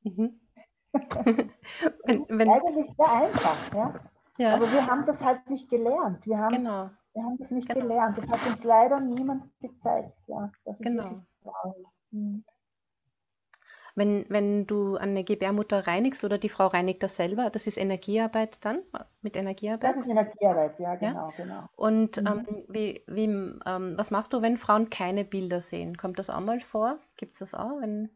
[0.04, 0.40] Mhm.
[0.92, 1.50] das ist,
[2.04, 3.74] wenn, wenn, eigentlich sehr einfach.
[3.74, 3.94] Ja?
[4.38, 4.54] Ja.
[4.54, 6.26] Aber wir haben das halt nicht gelernt.
[6.26, 6.90] Wir haben, genau.
[7.12, 7.80] wir haben das nicht genau.
[7.80, 8.18] gelernt.
[8.18, 10.16] Das hat uns leider niemand gezeigt.
[10.26, 11.04] Ja, das ist genau.
[11.42, 11.86] traurig.
[12.12, 12.44] Hm.
[13.94, 18.64] Wenn, wenn du eine Gebärmutter reinigst oder die Frau reinigt das selber, das ist Energiearbeit
[18.64, 18.80] dann?
[19.20, 19.90] Mit Energiearbeit?
[19.90, 21.28] Das ist Energiearbeit, ja, genau.
[21.28, 21.34] Ja?
[21.36, 21.68] genau.
[21.76, 22.26] Und mhm.
[22.26, 25.98] ähm, wie, wie, ähm, was machst du, wenn Frauen keine Bilder sehen?
[25.98, 26.98] Kommt das auch mal vor?
[27.16, 27.80] Gibt es das auch?
[27.80, 28.08] Wenn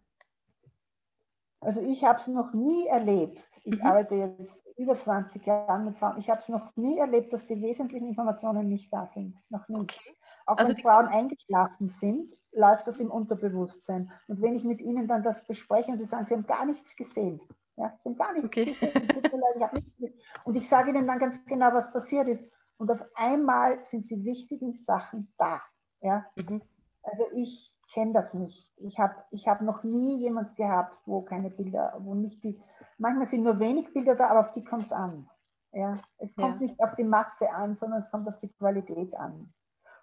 [1.61, 3.43] also ich habe es noch nie erlebt.
[3.65, 3.87] Ich mhm.
[3.87, 6.19] arbeite jetzt über 20 Jahre mit Frauen.
[6.19, 9.37] Ich habe es noch nie erlebt, dass die wesentlichen Informationen nicht da sind.
[9.49, 9.81] Noch nie.
[9.81, 10.17] Okay.
[10.47, 14.13] Auch also wenn Frauen eingeschlafen sind, läuft das im Unterbewusstsein.
[14.29, 16.95] Und wenn ich mit ihnen dann das bespreche und sie sagen, sie haben gar nichts
[16.97, 17.41] gesehen.
[17.77, 18.65] Ja, sie haben gar nichts okay.
[18.67, 18.93] gesehen.
[18.95, 22.45] Ich nichts und ich sage ihnen dann ganz genau, was passiert ist.
[22.79, 25.63] Und auf einmal sind die wichtigen Sachen da.
[26.01, 26.27] Ja?
[26.37, 26.63] Mhm.
[27.03, 28.73] Also ich kenne das nicht.
[28.79, 32.61] Ich habe ich hab noch nie jemand gehabt, wo keine Bilder, wo nicht die,
[32.99, 35.29] manchmal sind nur wenig Bilder da, aber auf die kommt es an.
[35.73, 35.99] Ja?
[36.19, 36.61] Es kommt ja.
[36.63, 39.53] nicht auf die Masse an, sondern es kommt auf die Qualität an.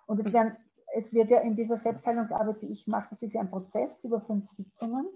[0.06, 0.34] Und es, mhm.
[0.34, 0.58] werden,
[0.96, 4.22] es wird ja in dieser Selbstheilungsarbeit, die ich mache, das ist ja ein Prozess über
[4.22, 5.08] fünf Sitzungen.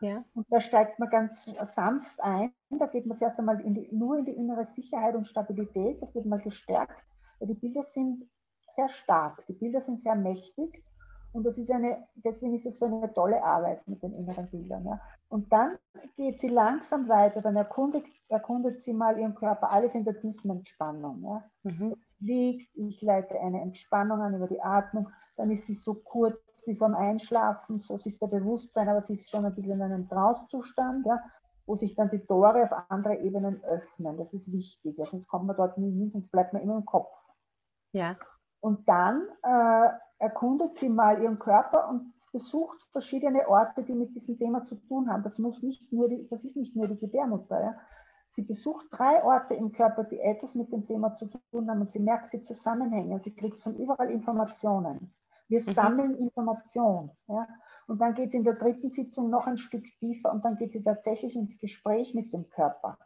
[0.00, 0.24] Ja.
[0.34, 2.52] Und da steigt man ganz sanft ein.
[2.70, 6.02] Da geht man zuerst einmal in die, nur in die innere Sicherheit und Stabilität.
[6.02, 7.00] Das wird mal gestärkt.
[7.38, 8.28] Weil die Bilder sind
[8.70, 9.46] sehr stark.
[9.46, 10.84] Die Bilder sind sehr mächtig.
[11.32, 14.84] Und das ist eine, deswegen ist es so eine tolle Arbeit mit den inneren Bildern.
[14.84, 15.00] Ja.
[15.28, 15.78] Und dann
[16.16, 20.50] geht sie langsam weiter, dann erkundet, erkundet sie mal ihren Körper, alles in der tiefen
[20.50, 21.22] Entspannung.
[21.22, 21.44] Ja.
[21.62, 21.96] Mhm.
[22.20, 26.76] liegt, ich leite eine Entspannung an über die Atmung, dann ist sie so kurz wie
[26.76, 31.06] vorm Einschlafen, so ist der Bewusstsein, aber sie ist schon ein bisschen in einem Trauszustand,
[31.06, 31.18] ja,
[31.66, 34.16] wo sich dann die Tore auf andere Ebenen öffnen.
[34.16, 36.84] Das ist wichtig, ja, sonst kommt man dort nie hin, sonst bleibt man immer im
[36.84, 37.10] Kopf.
[37.92, 38.16] Ja.
[38.60, 39.88] Und dann äh,
[40.22, 45.10] erkundet sie mal ihren Körper und besucht verschiedene Orte, die mit diesem Thema zu tun
[45.10, 45.24] haben.
[45.24, 47.60] Das, muss nicht nur die, das ist nicht nur die Gebärmutter.
[47.60, 47.74] Ja.
[48.30, 51.90] Sie besucht drei Orte im Körper, die etwas mit dem Thema zu tun haben und
[51.90, 53.20] sie merkt die Zusammenhänge.
[53.20, 55.12] Sie kriegt von überall Informationen.
[55.48, 55.72] Wir mhm.
[55.72, 57.10] sammeln Informationen.
[57.26, 57.48] Ja.
[57.88, 60.70] Und dann geht sie in der dritten Sitzung noch ein Stück tiefer und dann geht
[60.70, 62.96] sie tatsächlich ins Gespräch mit dem Körper.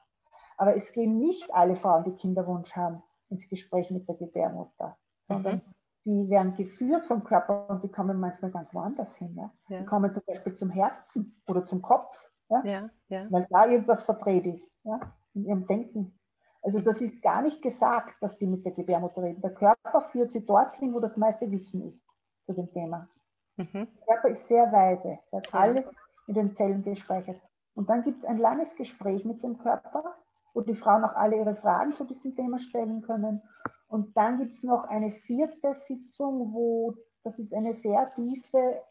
[0.59, 5.57] Aber es gehen nicht alle Frauen, die Kinderwunsch haben, ins Gespräch mit der Gebärmutter, sondern
[5.57, 5.76] mhm
[6.07, 9.35] die werden geführt vom Körper und die kommen manchmal ganz woanders hin.
[9.37, 9.51] Ja?
[9.69, 9.81] ja.
[9.81, 12.17] Die kommen zum Beispiel zum Herzen oder zum Kopf,
[12.49, 12.65] ja?
[12.65, 13.27] Ja, ja.
[13.31, 15.01] weil da irgendwas verdreht ist ja?
[15.35, 16.17] in ihrem Denken.
[16.63, 19.41] Also das ist gar nicht gesagt, dass die mit der Gebärmutter reden.
[19.41, 22.03] Der Körper führt sie dorthin, wo das meiste Wissen ist
[22.47, 23.09] zu dem Thema.
[23.57, 23.73] Mhm.
[23.73, 25.93] Der Körper ist sehr weise, er hat alles
[26.29, 27.41] in den Zellen gespeichert.
[27.75, 30.15] Und dann gibt es ein langes Gespräch mit dem Körper,
[30.55, 33.43] wo die Frauen auch alle ihre Fragen zu diesem Thema stellen können.
[33.89, 38.83] Und dann gibt es noch eine vierte Sitzung, wo das ist eine sehr tiefe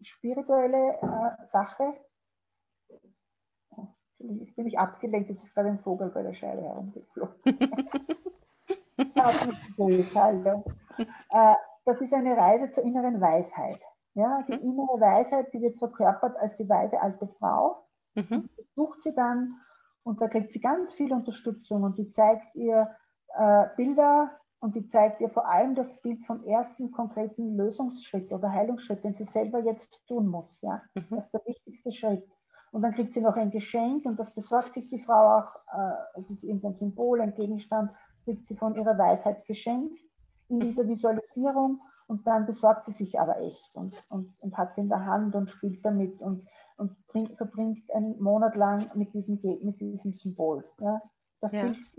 [0.00, 1.94] spirituelle äh, Sache.
[4.18, 7.34] Ich bin nicht abgelenkt, es ist gerade ein Vogel bei der Scheibe herumgeflogen.
[11.30, 11.54] Äh,
[11.84, 13.80] das ist eine Reise zur inneren Weisheit.
[14.14, 14.60] Ja, die mhm.
[14.60, 17.84] innere Weisheit, die wird verkörpert als die weise alte Frau.
[18.14, 18.48] Mhm.
[18.76, 19.60] Sucht sie dann
[20.04, 22.94] und da kriegt sie ganz viel Unterstützung und die zeigt ihr,
[23.36, 28.50] äh, Bilder und die zeigt ihr vor allem das Bild vom ersten konkreten Lösungsschritt oder
[28.50, 30.60] Heilungsschritt, den sie selber jetzt tun muss.
[30.62, 30.82] Ja?
[30.94, 31.06] Mhm.
[31.10, 32.26] Das ist der wichtigste Schritt.
[32.72, 35.54] Und dann kriegt sie noch ein Geschenk und das besorgt sich die Frau auch.
[35.72, 40.00] Äh, es ist irgendein Symbol, ein Gegenstand, das kriegt sie von ihrer Weisheit geschenkt
[40.48, 44.80] in dieser Visualisierung und dann besorgt sie sich aber echt und, und, und hat sie
[44.80, 49.38] in der Hand und spielt damit und, und bring, verbringt einen Monat lang mit diesem,
[49.62, 50.64] mit diesem Symbol.
[50.80, 51.02] Ja?
[51.40, 51.64] Das ja.
[51.64, 51.94] hilft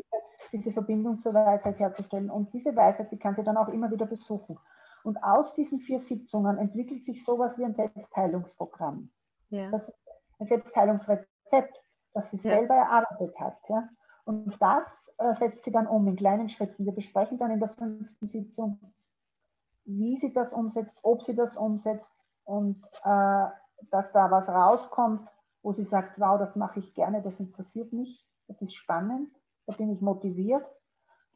[0.56, 2.30] diese Verbindung zur Weisheit herzustellen.
[2.30, 4.58] Und diese Weisheit, die kann sie dann auch immer wieder besuchen.
[5.04, 9.12] Und aus diesen vier Sitzungen entwickelt sich sowas wie ein Selbstheilungsprogramm.
[9.50, 9.70] Ja.
[9.70, 9.98] Das ist
[10.40, 12.56] ein Selbstheilungsrezept, das sie ja.
[12.56, 13.58] selber erarbeitet hat.
[13.68, 13.90] Ja.
[14.24, 16.86] Und das äh, setzt sie dann um in kleinen Schritten.
[16.86, 18.80] Wir besprechen dann in der fünften Sitzung,
[19.84, 22.12] wie sie das umsetzt, ob sie das umsetzt
[22.46, 23.46] und äh,
[23.92, 25.28] dass da was rauskommt,
[25.62, 29.35] wo sie sagt, wow, das mache ich gerne, das interessiert mich, das ist spannend
[29.66, 30.66] da bin ich motiviert.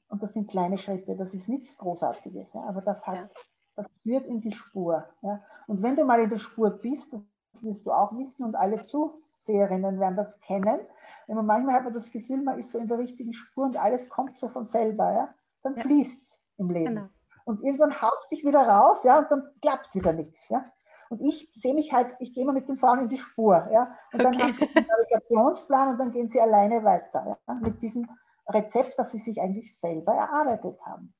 [0.09, 3.29] Und das sind kleine Schritte, das ist nichts Großartiges, ja, aber das, hat, ja.
[3.75, 5.05] das führt in die Spur.
[5.21, 5.43] Ja.
[5.67, 8.83] Und wenn du mal in der Spur bist, das wirst du auch wissen und alle
[8.87, 10.79] Zuseherinnen werden das kennen,
[11.27, 13.77] wenn man manchmal hat man das Gefühl, man ist so in der richtigen Spur und
[13.77, 15.83] alles kommt so von selber, ja, dann ja.
[15.83, 16.95] fließt es im Leben.
[16.95, 17.09] Genau.
[17.45, 20.65] Und irgendwann haust dich wieder raus, ja, und dann klappt wieder nichts, ja.
[21.09, 23.95] Und ich sehe mich halt, ich gehe mal mit den Frauen in die Spur, ja.
[24.13, 24.43] Und dann okay.
[24.43, 28.07] haben sie einen Navigationsplan und dann gehen sie alleine weiter, ja, mit diesem
[28.47, 31.13] Rezept, das sie sich eigentlich selber erarbeitet haben.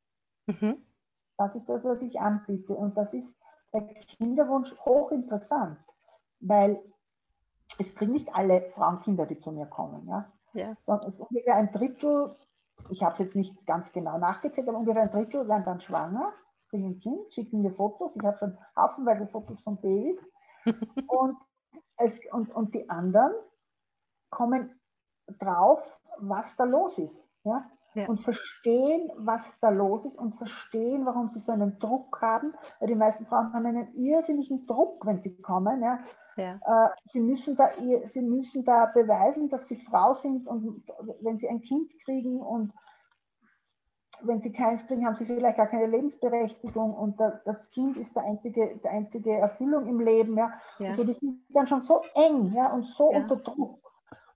[0.45, 0.86] Mhm.
[1.38, 2.73] Das ist das, was ich anbiete.
[2.73, 3.36] Und das ist
[3.73, 5.80] der Kinderwunsch hochinteressant,
[6.39, 6.82] weil
[7.80, 10.32] es kriegen nicht alle Frauen Kinder, die zu mir kommen, ja.
[10.54, 10.75] ja.
[10.82, 12.36] Sondern es ist ungefähr ein Drittel,
[12.89, 16.34] ich habe es jetzt nicht ganz genau nachgezählt, aber ungefähr ein Drittel werden dann schwanger
[16.70, 18.16] kriegen ein Kind, schicken mir Fotos.
[18.16, 20.20] Ich habe schon haufenweise Fotos von Babys.
[21.08, 21.38] und,
[21.98, 23.34] es, und, und die anderen
[24.30, 24.80] kommen
[25.40, 27.22] drauf, was da los ist.
[27.44, 27.70] Ja?
[27.94, 28.08] ja?
[28.08, 32.54] Und verstehen, was da los ist und verstehen, warum sie so einen Druck haben.
[32.80, 35.82] Weil die meisten Frauen haben einen irrsinnigen Druck, wenn sie kommen.
[35.82, 36.00] Ja?
[36.38, 36.56] Ja.
[36.66, 37.70] Äh, sie, müssen da,
[38.06, 40.84] sie müssen da beweisen, dass sie Frau sind und
[41.22, 42.74] wenn sie ein Kind kriegen und
[44.22, 48.24] wenn sie keins kriegen, haben sie vielleicht gar keine Lebensberechtigung und das Kind ist der
[48.24, 50.38] einzige, die einzige Erfüllung im Leben.
[50.38, 50.54] Ja.
[50.80, 50.90] ja.
[50.90, 53.20] Also die sind dann schon so eng ja, und so ja.
[53.20, 53.80] unter Druck.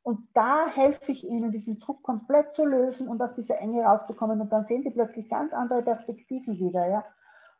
[0.03, 4.41] Und da helfe ich ihnen, diesen Druck komplett zu lösen und aus dieser Enge rauszukommen.
[4.41, 6.87] Und dann sehen die plötzlich ganz andere Perspektiven wieder.
[6.89, 7.05] Ja.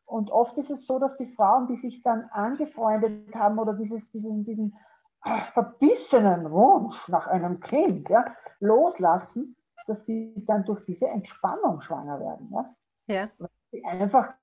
[0.05, 4.11] Und oft ist es so, dass die Frauen, die sich dann angefreundet haben oder dieses,
[4.11, 4.75] diesen, diesen
[5.21, 8.25] ah, verbissenen Wunsch nach einem Kind ja,
[8.59, 9.55] loslassen,
[9.87, 12.51] dass die dann durch diese Entspannung schwanger werden.
[12.51, 12.75] Ja?
[13.07, 13.29] Ja.
[13.71, 14.33] Sie einfach,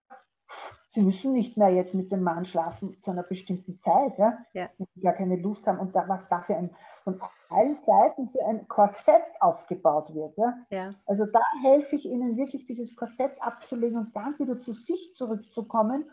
[0.89, 4.39] sie müssen nicht mehr jetzt mit dem Mann schlafen zu einer bestimmten Zeit, ja?
[4.53, 4.69] ja.
[4.79, 6.75] wenn sie gar keine Lust haben und da, was da für ein,
[7.05, 10.37] von allen Seiten für ein Korsett aufgebaut wird.
[10.37, 10.59] Ja?
[10.71, 10.95] ja?
[11.07, 16.11] Also da helfe ich Ihnen wirklich, dieses Korsett abzulegen und ganz wieder zu sich zurückzukommen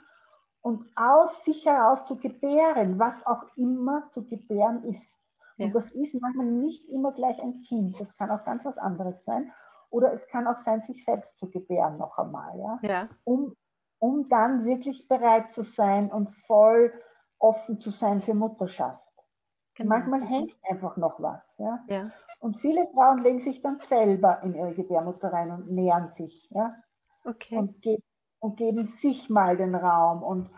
[0.61, 5.16] und aus sich heraus zu gebären, was auch immer zu gebären ist.
[5.58, 5.66] Ja.
[5.66, 7.99] Und das ist manchmal nicht immer gleich ein Kind.
[7.99, 9.51] Das kann auch ganz was anderes sein.
[9.89, 12.58] Oder es kann auch sein, sich selbst zu gebären noch einmal.
[12.60, 12.80] Ja?
[12.82, 13.10] ja.
[13.24, 13.55] Um,
[13.99, 16.93] um dann wirklich bereit zu sein und voll
[17.39, 19.03] offen zu sein für Mutterschaft.
[19.76, 19.89] Genau.
[19.89, 21.58] Manchmal hängt einfach noch was.
[21.58, 21.84] Ja?
[21.88, 22.12] ja?
[22.39, 26.49] Und viele Frauen legen sich dann selber in ihre Gebärmutter rein und nähern sich.
[26.51, 26.76] Ja?
[27.24, 27.58] Okay.
[27.58, 28.03] Und geben
[28.39, 30.24] und geben sich mal den Raum.
[30.24, 30.49] Und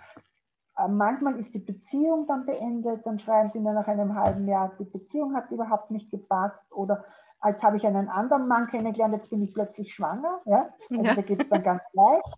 [0.87, 4.85] manchmal ist die Beziehung dann beendet, dann schreiben sie mir nach einem halben Jahr, die
[4.85, 7.03] Beziehung hat überhaupt nicht gepasst oder
[7.39, 10.41] als habe ich einen anderen Mann kennengelernt, jetzt bin ich plötzlich schwanger.
[10.45, 10.73] Ja?
[10.89, 11.15] Also ja.
[11.15, 12.33] da geht es dann ganz leicht.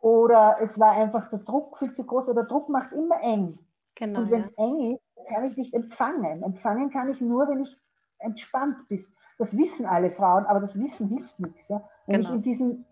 [0.00, 3.58] Oder es war einfach der Druck viel zu groß, oder der Druck macht immer eng.
[3.94, 4.64] Genau, und wenn es ja.
[4.64, 6.42] eng ist, kann ich nicht empfangen.
[6.42, 7.76] Empfangen kann ich nur, wenn ich
[8.18, 9.04] entspannt bin.
[9.38, 11.68] Das wissen alle Frauen, aber das Wissen hilft nichts.
[11.68, 11.82] Ja?
[12.06, 12.28] Wenn genau.
[12.28, 12.84] ich in diesem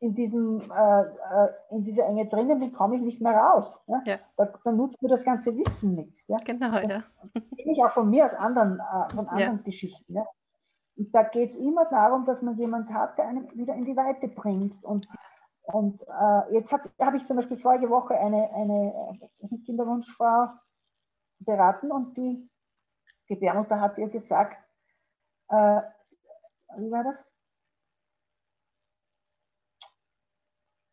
[0.00, 3.74] in, diesem, äh, äh, in dieser Enge drinnen bin, komme ich nicht mehr raus.
[3.86, 4.02] Ja?
[4.04, 4.18] ja.
[4.36, 6.28] Da, da, nutzt mir das ganze Wissen nichts.
[6.28, 6.38] Ja?
[6.44, 7.02] Genau, das ja.
[7.32, 9.62] kenne ich auch von mir aus anderen, äh, von anderen ja.
[9.64, 10.14] Geschichten.
[10.14, 10.26] Ja?
[10.96, 13.96] Und da geht es immer darum, dass man jemanden hat, der einen wieder in die
[13.96, 14.82] Weite bringt.
[14.84, 15.08] Und,
[15.62, 19.18] und äh, jetzt habe ich zum Beispiel vorige Woche eine, eine
[19.64, 20.48] Kinderwunschfrau
[21.40, 22.48] beraten und die
[23.28, 24.56] Gebärmutter hat ihr gesagt,
[25.48, 25.80] äh,
[26.78, 27.24] wie war das?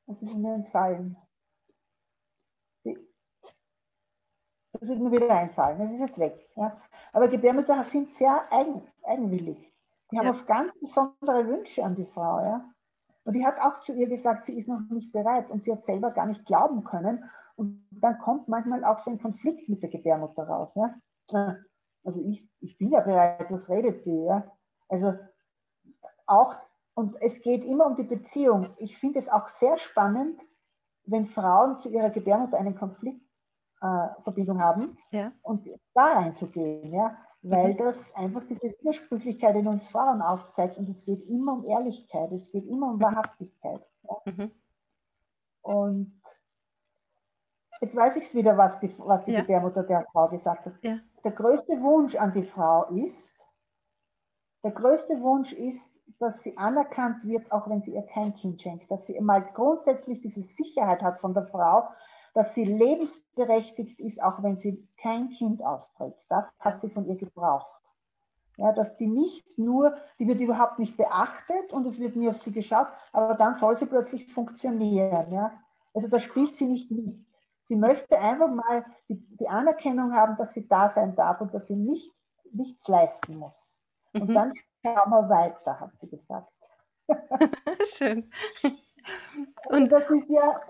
[0.07, 1.17] Das ist mir entfallen.
[2.83, 5.79] Das wird mir wieder einfallen.
[5.79, 6.49] Das ist jetzt weg.
[6.55, 6.81] Ja.
[7.13, 9.71] Aber Gebärmütter sind sehr eigen, eigenwillig.
[10.11, 12.39] Die haben oft ganz besondere Wünsche an die Frau.
[12.39, 12.69] Ja.
[13.23, 15.85] Und die hat auch zu ihr gesagt, sie ist noch nicht bereit und sie hat
[15.85, 17.29] selber gar nicht glauben können.
[17.55, 20.75] Und dann kommt manchmal auch so ein Konflikt mit der Gebärmutter raus.
[20.75, 21.57] Ja.
[22.03, 24.25] Also ich, ich bin ja bereit, was redet die?
[24.25, 24.51] Ja.
[24.89, 25.13] Also
[26.25, 26.57] auch
[26.95, 28.69] und es geht immer um die Beziehung.
[28.77, 30.41] Ich finde es auch sehr spannend,
[31.05, 35.31] wenn Frauen zu ihrer Gebärmutter einen Konfliktverbindung äh, haben ja.
[35.41, 37.77] und da reinzugehen, ja, weil mhm.
[37.77, 42.51] das einfach diese Widersprüchlichkeit in uns Frauen aufzeigt und es geht immer um Ehrlichkeit, es
[42.51, 43.85] geht immer um Wahrhaftigkeit.
[44.03, 44.31] Ja.
[44.31, 44.51] Mhm.
[45.61, 46.21] Und
[47.81, 49.41] jetzt weiß ich es wieder, was die, was die ja.
[49.41, 50.73] Gebärmutter der Frau gesagt hat.
[50.83, 53.31] Der größte Wunsch an die Frau ist,
[54.63, 58.89] der größte Wunsch ist, dass sie anerkannt wird, auch wenn sie ihr kein Kind schenkt,
[58.89, 61.89] dass sie mal grundsätzlich diese Sicherheit hat von der Frau,
[62.33, 66.17] dass sie lebensberechtigt ist, auch wenn sie kein Kind austrägt.
[66.29, 67.67] Das hat sie von ihr gebraucht.
[68.57, 72.37] Ja, dass sie nicht nur, die wird überhaupt nicht beachtet und es wird nie auf
[72.37, 75.31] sie geschaut, aber dann soll sie plötzlich funktionieren.
[75.31, 75.53] Ja?
[75.93, 77.25] Also da spielt sie nicht mit.
[77.63, 81.67] Sie möchte einfach mal die, die Anerkennung haben, dass sie da sein darf und dass
[81.67, 82.11] sie nicht,
[82.51, 83.57] nichts leisten muss.
[84.13, 84.33] Und mhm.
[84.33, 86.51] dann schauen wir weiter, hat sie gesagt.
[87.95, 88.31] Schön.
[89.69, 90.61] Und das ist ja,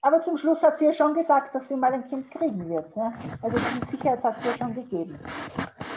[0.00, 2.94] aber zum Schluss hat sie ja schon gesagt, dass sie mal ein Kind kriegen wird.
[2.96, 3.12] Ja?
[3.40, 5.18] Also diese Sicherheit hat sie ja schon gegeben.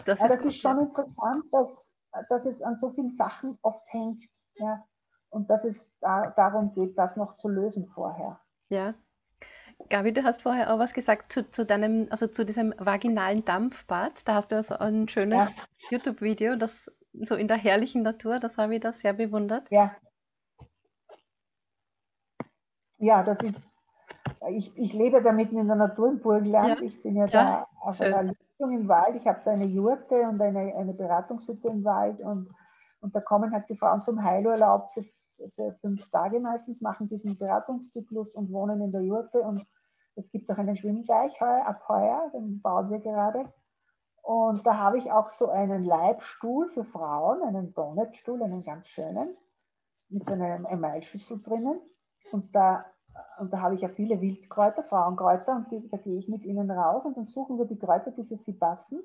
[0.05, 1.91] Das aber es ist schon interessant, dass,
[2.30, 4.24] dass es an so vielen Sachen oft hängt.
[4.55, 4.84] Ja?
[5.30, 8.39] Und dass es da, darum geht, das noch zu lösen vorher.
[8.70, 8.93] Ja.
[9.89, 14.26] Gabi, du hast vorher auch was gesagt zu, zu deinem, also zu diesem vaginalen Dampfbad.
[14.28, 15.63] Da hast du also ein schönes ja.
[15.89, 16.89] YouTube-Video, das
[17.24, 19.70] so in der herrlichen Natur, das habe ich da sehr bewundert.
[19.72, 19.95] Ja.
[22.97, 23.74] Ja, das ist,
[24.49, 26.80] ich, ich lebe da mitten in der Natur im Burgenland.
[26.80, 26.86] Ja.
[26.86, 28.13] Ich bin ja, ja da auf schön.
[28.13, 29.16] einer Lichtung im Wald.
[29.16, 32.49] Ich habe da eine Jurte und eine, eine Beratungshütte im Wald und,
[33.01, 35.03] und da kommen halt die Frauen zum Heilurlaub für,
[35.55, 39.66] für fünf Tage meistens, machen diesen Beratungszyklus und wohnen in der Jurte und
[40.16, 43.51] es gibt auch einen Schwimmgleich ab heuer, den bauen wir gerade.
[44.26, 49.38] Und da habe ich auch so einen Leibstuhl für Frauen, einen Donutstuhl, einen ganz schönen,
[50.09, 51.80] mit so einer Emailschüssel drinnen.
[52.32, 52.86] Und da,
[53.38, 56.71] und da habe ich ja viele Wildkräuter, Frauenkräuter, und die, da gehe ich mit ihnen
[56.71, 58.99] raus und dann suchen wir die Kräuter, die für sie passen.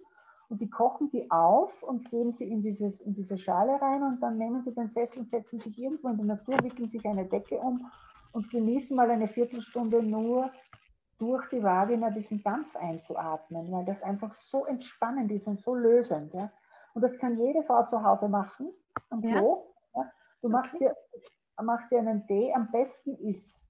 [0.49, 4.23] Und die kochen die auf und geben sie in, dieses, in diese Schale rein und
[4.23, 7.27] dann nehmen sie den Sessel und setzen sich irgendwo in die Natur, wickeln sich eine
[7.27, 7.91] Decke um
[8.33, 10.51] und genießen mal eine Viertelstunde nur
[11.21, 16.33] durch die Vagina diesen Dampf einzuatmen, weil das einfach so entspannend ist und so lösend.
[16.33, 16.51] Ja?
[16.95, 18.73] Und das kann jede Frau zu Hause machen,
[19.11, 19.67] am Klo.
[19.95, 20.03] Ja?
[20.03, 20.13] Ja?
[20.41, 20.87] Du machst, okay.
[20.87, 23.61] dir, machst dir einen Tee, am besten ist.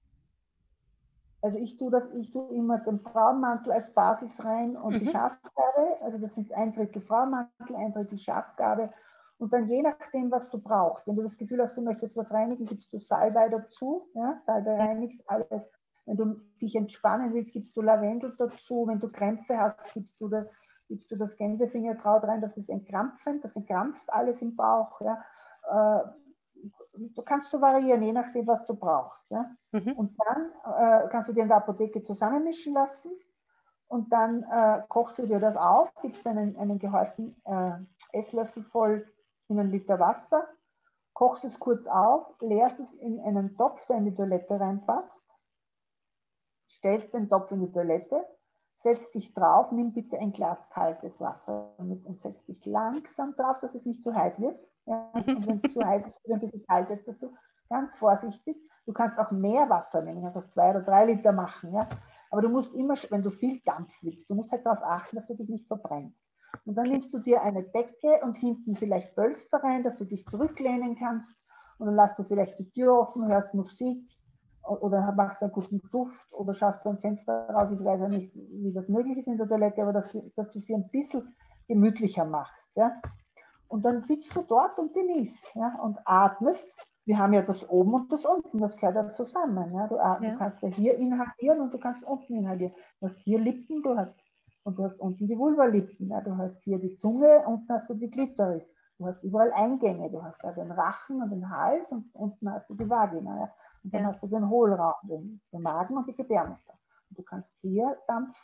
[1.41, 4.99] Also ich tue das, ich tue immer den Frauenmantel als Basis rein und mhm.
[4.99, 8.93] die Schafgabe, also das sind ein Drittel Frauenmantel, ein Drittel Schafgabe
[9.39, 11.05] und dann je nachdem, was du brauchst.
[11.05, 14.07] Wenn du das Gefühl hast, du möchtest was reinigen, gibst du Salbei dazu.
[14.13, 14.39] Ja?
[14.45, 15.67] Salbei reinigt alles
[16.05, 18.85] wenn du dich entspannen willst, gibst du Lavendel dazu.
[18.87, 20.45] Wenn du Krämpfe hast, gibst du, da,
[20.87, 22.41] gibst du das Gänsefingerkraut rein.
[22.41, 24.99] Das ist entkrampfend, das entkrampft alles im Bauch.
[25.01, 25.23] Ja.
[25.69, 26.03] Äh,
[26.93, 29.29] du kannst so variieren, je nachdem, was du brauchst.
[29.29, 29.51] Ja.
[29.71, 29.93] Mhm.
[29.93, 33.11] Und dann äh, kannst du dir in der Apotheke zusammenmischen lassen.
[33.87, 37.73] Und dann äh, kochst du dir das auf, gibst einen, einen gehäuften äh,
[38.13, 39.05] Esslöffel voll
[39.49, 40.47] in einen Liter Wasser,
[41.13, 45.30] kochst es kurz auf, leerst es in einen Topf, der in die Toilette reinpasst
[46.81, 48.25] stellst den Topf in die Toilette,
[48.73, 53.59] setzt dich drauf, nimm bitte ein Glas kaltes Wasser mit und setz dich langsam drauf,
[53.61, 54.59] dass es nicht zu heiß wird.
[54.87, 57.31] Ja, und wenn es zu heiß ist, ein bisschen kaltes dazu.
[57.69, 58.57] Ganz vorsichtig.
[58.87, 61.71] Du kannst auch mehr Wasser nehmen, du kannst auch zwei oder drei Liter machen.
[61.71, 61.87] Ja?
[62.31, 65.27] Aber du musst immer, wenn du viel Dampf willst, du musst halt darauf achten, dass
[65.27, 66.25] du dich nicht verbrennst.
[66.65, 70.25] Und dann nimmst du dir eine Decke und hinten vielleicht Pölster rein, dass du dich
[70.25, 71.37] zurücklehnen kannst.
[71.77, 74.09] Und dann lässt du vielleicht die Tür offen, hörst Musik
[74.63, 77.71] oder machst einen guten Duft oder schaust beim Fenster raus.
[77.71, 80.05] Ich weiß ja nicht, wie das möglich ist in der Toilette, aber dass,
[80.35, 81.35] dass du sie ein bisschen
[81.67, 82.69] gemütlicher machst.
[82.75, 83.01] Ja?
[83.67, 85.79] Und dann sitzt du dort und genießt ja?
[85.81, 86.65] und atmest.
[87.05, 89.73] Wir haben ja das oben und das unten, das gehört ja zusammen.
[89.73, 89.87] Ja?
[89.87, 90.19] Du, ja.
[90.19, 92.73] du kannst ja hier inhalieren und du kannst unten inhalieren.
[92.99, 94.13] Du hast hier Lippen, du hast
[94.63, 97.95] und du hast unten die Vulvalippen, ja, du hast hier die Zunge, unten hast du
[97.95, 98.63] die Klitoris.
[98.97, 102.69] Du hast überall Eingänge, du hast da den Rachen und den Hals und unten hast
[102.69, 103.35] du die Vagina.
[103.39, 103.53] Ja.
[103.83, 104.07] Und dann ja.
[104.09, 106.73] hast du den Hohlraum, den, den, Magen und die Gebärmutter.
[107.09, 108.37] Und du kannst hier Dampf,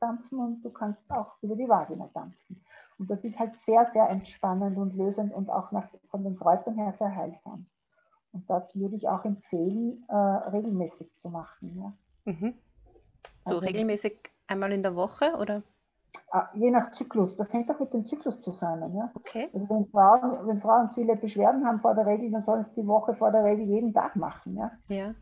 [0.00, 2.64] dampfen und du kannst auch über die Vagina dampfen.
[2.98, 6.74] Und das ist halt sehr, sehr entspannend und lösend und auch nach, von den Kräutern
[6.74, 7.66] her sehr heilsam.
[8.32, 11.78] Und das würde ich auch empfehlen, äh, regelmäßig zu machen.
[11.78, 12.32] Ja.
[12.32, 12.54] Mhm.
[13.44, 15.62] So also, regelmäßig Einmal in der Woche oder?
[16.32, 17.36] Ah, je nach Zyklus.
[17.36, 18.94] Das hängt auch mit dem Zyklus zusammen.
[18.96, 19.10] Ja?
[19.14, 19.48] Okay.
[19.52, 22.86] Also wenn Frauen, wenn Frauen viele Beschwerden haben vor der Regel, dann sollen sie die
[22.86, 24.56] Woche vor der Regel jeden Tag machen.
[24.56, 24.70] Ja.
[24.88, 25.14] ja.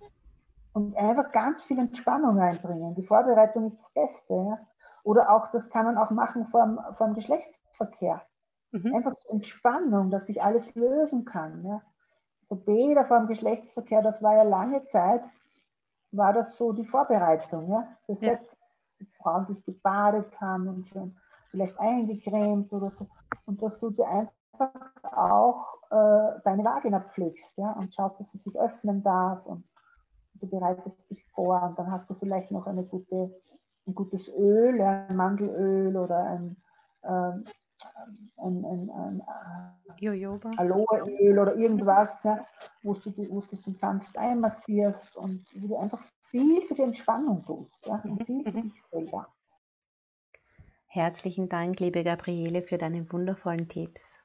[0.74, 2.95] Und einfach ganz viel Entspannung reinbringen.
[2.95, 4.34] Die Vorbereitung ist das Beste.
[4.34, 4.59] Ja?
[5.03, 6.66] Oder auch, das kann man auch machen vor
[7.01, 8.22] dem, Geschlechtsverkehr.
[8.72, 8.95] Mhm.
[8.95, 11.64] Einfach Entspannung, dass sich alles lösen kann.
[11.64, 11.80] Ja?
[12.51, 15.22] So Bäder vor dem Geschlechtsverkehr, das war ja lange Zeit,
[16.11, 17.70] war das so die Vorbereitung.
[17.70, 17.89] Ja?
[18.07, 18.32] Das ja.
[18.32, 18.58] Jetzt,
[19.07, 21.17] Frauen sich gebadet haben und schon
[21.51, 23.09] vielleicht eingecremt oder so.
[23.47, 24.35] Und dass du dir einfach
[25.03, 29.65] auch äh, deine Vagina pflegst ja, und schaust, dass sie sich öffnen darf und
[30.35, 33.35] du bereitest dich vor und dann hast du vielleicht noch eine gute,
[33.87, 36.57] ein gutes Öl, ein Mandelöl oder ein,
[37.05, 37.45] ähm,
[38.37, 42.45] ein, ein, ein, ein Aloeöl oder irgendwas, ja,
[42.83, 47.45] wo du, wo du das sanft einmassierst und wo du einfach viel für die Entspannung
[47.45, 49.29] tust ja, und viel für dich selber.
[50.87, 54.20] Herzlichen Dank, liebe Gabriele, für deine wundervollen Tipps.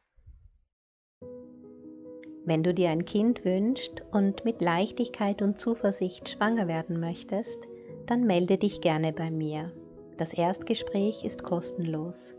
[2.45, 7.67] Wenn du dir ein Kind wünschst und mit Leichtigkeit und Zuversicht schwanger werden möchtest,
[8.05, 9.71] dann melde dich gerne bei mir.
[10.17, 12.35] Das Erstgespräch ist kostenlos.